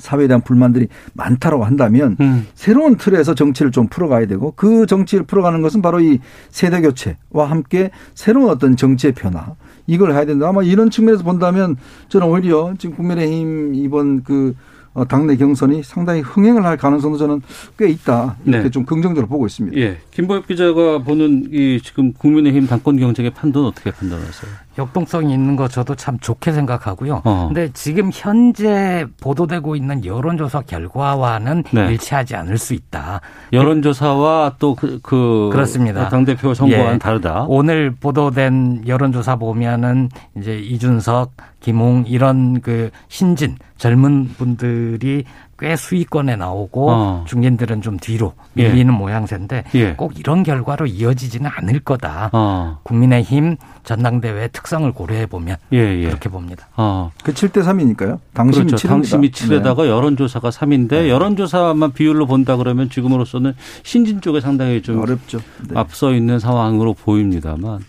[0.00, 2.46] 사회에 대한 불만들이 많다라고 한다면 음.
[2.54, 6.18] 새로운 틀에서 정치를 좀 풀어가야 되고 그 정치를 풀어가는 것은 바로 이
[6.50, 9.54] 세대 교체와 함께 새로운 어떤 정치의 변화
[9.86, 10.48] 이걸 해야 된다.
[10.48, 11.76] 아마 이런 측면에서 본다면
[12.08, 14.54] 저는 오히려 지금 국민의힘 이번 그
[14.92, 17.42] 어, 당내 경선이 상당히 흥행을 할 가능성도 저는
[17.78, 18.70] 꽤 있다 이렇게 네.
[18.70, 19.76] 좀 긍정적으로 보고 있습니다.
[19.78, 19.98] 예.
[20.10, 24.50] 김보엽 기자가 보는 이 지금 국민의힘 당권 경쟁의 판도는 어떻게 판단하세요?
[24.78, 27.22] 역동성이 있는 거 저도 참 좋게 생각하고요.
[27.24, 27.46] 어.
[27.48, 31.88] 근데 지금 현재 보도되고 있는 여론조사 결과와는 네.
[31.88, 33.20] 일치하지 않을 수 있다.
[33.52, 36.08] 여론조사와 또 그, 그 그렇습니다.
[36.08, 36.98] 당 대표 선거와는 예.
[36.98, 37.46] 다르다.
[37.48, 45.24] 오늘 보도된 여론조사 보면은 이제 이준석, 김홍 이런 그 신진 젊은 분들이
[45.60, 47.24] 꽤 수위권에 나오고 어.
[47.28, 48.68] 중진들은 좀 뒤로 예.
[48.68, 49.92] 밀리는 모양새인데 예.
[49.92, 52.30] 꼭 이런 결과로 이어지지는 않을 거다.
[52.32, 52.78] 어.
[52.82, 56.06] 국민의힘 전당대회 특성을 고려해 보면 예, 예.
[56.06, 56.68] 그렇게 봅니다.
[56.76, 57.12] 어.
[57.22, 58.18] 그 7대 3이니까요.
[58.32, 58.88] 당심이 그렇죠.
[58.88, 58.90] 7입니다.
[58.90, 65.40] 당심이 7에다가 여론조사가 3인데 여론조사만 비율로 본다 그러면 지금으로서는 신진 쪽에 상당히 좀 어렵죠.
[65.68, 65.78] 네.
[65.78, 67.80] 앞서 있는 상황으로 보입니다만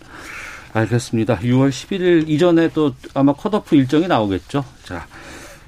[0.74, 1.38] 알겠습니다.
[1.38, 4.64] 6월 11일 이전에 또 아마 컷오프 일정이 나오겠죠.
[4.84, 5.06] 자,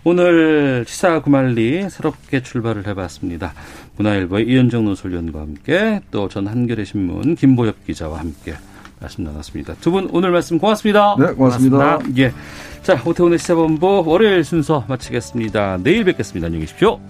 [0.04, 3.54] 오늘 시사 구말리 새롭게 출발을 해봤습니다.
[3.96, 8.54] 문화일보의 이현정 노설위원과 함께 또 전 한겨레 신문 김보엽 기자와 함께
[9.00, 9.74] 말씀 나눴습니다.
[9.80, 11.16] 두 분 오늘 말씀 고맙습니다.
[11.18, 11.98] 네, 고맙습니다.
[12.18, 12.32] 예.
[12.82, 15.78] 자, 오태훈의 시사본부 월요일 순서 마치겠습니다.
[15.82, 16.46] 내일 뵙겠습니다.
[16.46, 17.00] 안녕히 계십시오.